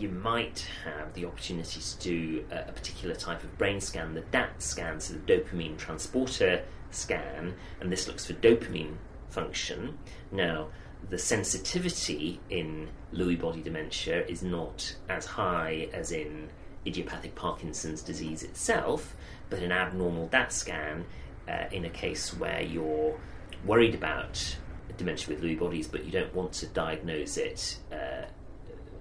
you 0.00 0.08
might 0.08 0.66
have 0.84 1.12
the 1.14 1.24
opportunity 1.24 1.80
to 1.80 1.98
do 1.98 2.44
a, 2.50 2.68
a, 2.68 2.72
particular 2.72 3.14
type 3.14 3.44
of 3.44 3.58
brain 3.58 3.80
scan, 3.80 4.14
the 4.14 4.22
DAT 4.22 4.62
scan, 4.62 4.98
so 5.00 5.14
the 5.14 5.20
dopamine 5.20 5.76
transporter 5.76 6.62
scan, 6.90 7.54
and 7.80 7.92
this 7.92 8.08
looks 8.08 8.26
for 8.26 8.32
dopamine 8.34 8.94
function. 9.28 9.98
Now, 10.32 10.68
the 11.08 11.18
sensitivity 11.18 12.40
in 12.50 12.88
Lewy 13.12 13.40
body 13.40 13.62
dementia 13.62 14.26
is 14.26 14.42
not 14.42 14.94
as 15.08 15.26
high 15.26 15.88
as 15.92 16.12
in 16.12 16.48
idiopathic 16.86 17.34
Parkinson's 17.34 18.02
disease 18.02 18.42
itself, 18.42 19.14
but 19.50 19.60
an 19.60 19.72
abnormal 19.72 20.28
DAT 20.28 20.52
scan 20.52 21.04
uh, 21.48 21.64
in 21.72 21.84
a 21.84 21.90
case 21.90 22.36
where 22.36 22.62
you're 22.62 23.18
worried 23.64 23.94
about 23.94 24.56
dementia 24.96 25.34
with 25.34 25.42
Lewy 25.42 25.58
bodies, 25.58 25.88
but 25.88 26.04
you 26.04 26.12
don't 26.12 26.34
want 26.34 26.52
to 26.52 26.66
diagnose 26.66 27.36
it 27.36 27.78
uh, 27.90 28.26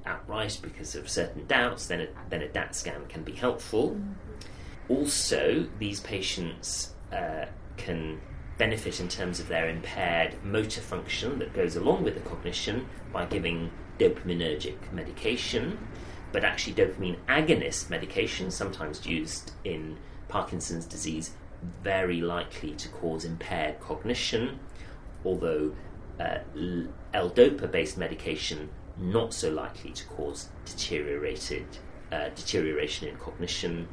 outright 0.09 0.59
because 0.61 0.95
of 0.95 1.07
certain 1.07 1.45
doubts, 1.47 1.87
then 1.87 2.01
a, 2.01 2.07
then 2.29 2.41
a 2.41 2.49
DAT 2.49 2.75
scan 2.75 3.05
can 3.07 3.23
be 3.23 3.31
helpful. 3.31 3.91
Mm-hmm. 3.91 4.93
Also, 4.93 5.67
these 5.77 5.99
patients 5.99 6.93
uh, 7.13 7.45
can 7.77 8.19
benefit 8.57 8.99
in 8.99 9.07
terms 9.07 9.39
of 9.39 9.47
their 9.47 9.69
impaired 9.69 10.35
motor 10.43 10.81
function 10.81 11.39
that 11.39 11.53
goes 11.53 11.75
along 11.75 12.03
with 12.03 12.15
the 12.15 12.19
cognition 12.21 12.85
by 13.13 13.25
giving 13.25 13.71
dopaminergic 13.99 14.77
medication, 14.91 15.77
but 16.31 16.43
actually 16.43 16.73
dopamine 16.73 17.17
agonist 17.27 17.89
medication, 17.89 18.51
sometimes 18.51 19.05
used 19.05 19.51
in 19.63 19.97
Parkinson's 20.27 20.85
disease, 20.85 21.31
very 21.83 22.21
likely 22.21 22.71
to 22.73 22.89
cause 22.89 23.25
impaired 23.25 23.79
cognition, 23.79 24.59
although 25.23 25.73
uh, 26.19 26.39
L-DOPA 27.13 27.71
based 27.71 27.97
medication 27.97 28.69
not 28.99 29.33
so 29.33 29.49
likely 29.49 29.91
to 29.91 30.05
cause 30.05 30.49
deteriorated 30.65 31.65
uh, 32.11 32.29
deterioration 32.29 33.07
in 33.07 33.15
cognition. 33.17 33.87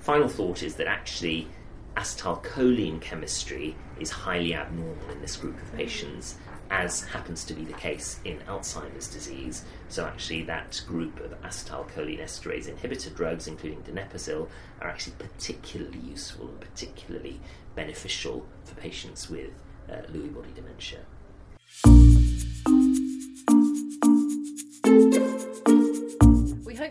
Final 0.00 0.28
thought 0.28 0.62
is 0.62 0.76
that 0.76 0.86
actually 0.86 1.48
acetylcholine 1.96 3.00
chemistry 3.00 3.74
is 3.98 4.10
highly 4.10 4.54
abnormal 4.54 5.10
in 5.10 5.20
this 5.20 5.36
group 5.36 5.60
of 5.60 5.74
patients, 5.74 6.36
as 6.70 7.02
happens 7.02 7.44
to 7.44 7.54
be 7.54 7.64
the 7.64 7.72
case 7.74 8.20
in 8.24 8.38
Alzheimer's 8.40 9.08
disease. 9.08 9.64
So, 9.88 10.04
actually, 10.04 10.42
that 10.44 10.82
group 10.86 11.20
of 11.20 11.40
acetylcholine 11.42 12.20
esterase 12.20 12.70
inhibitor 12.70 13.14
drugs, 13.14 13.48
including 13.48 13.82
donepezil, 13.82 14.48
are 14.80 14.88
actually 14.88 15.14
particularly 15.18 15.98
useful 15.98 16.48
and 16.48 16.60
particularly 16.60 17.40
beneficial 17.74 18.46
for 18.64 18.74
patients 18.74 19.30
with 19.30 19.50
uh, 19.88 19.94
Lewy 20.12 20.34
body 20.34 20.50
dementia. 20.54 21.00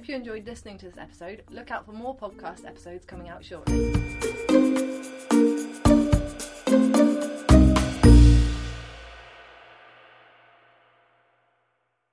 You 0.08 0.16
enjoyed 0.16 0.46
listening 0.46 0.78
to 0.80 0.86
this 0.86 1.00
episode. 1.00 1.42
Look 1.50 1.72
out 1.72 1.88
for 1.88 1.92
more 1.92 2.16
podcast 2.16 2.64
episodes 2.64 3.06
coming 3.06 3.28
out 3.28 3.44
shortly. 3.44 3.92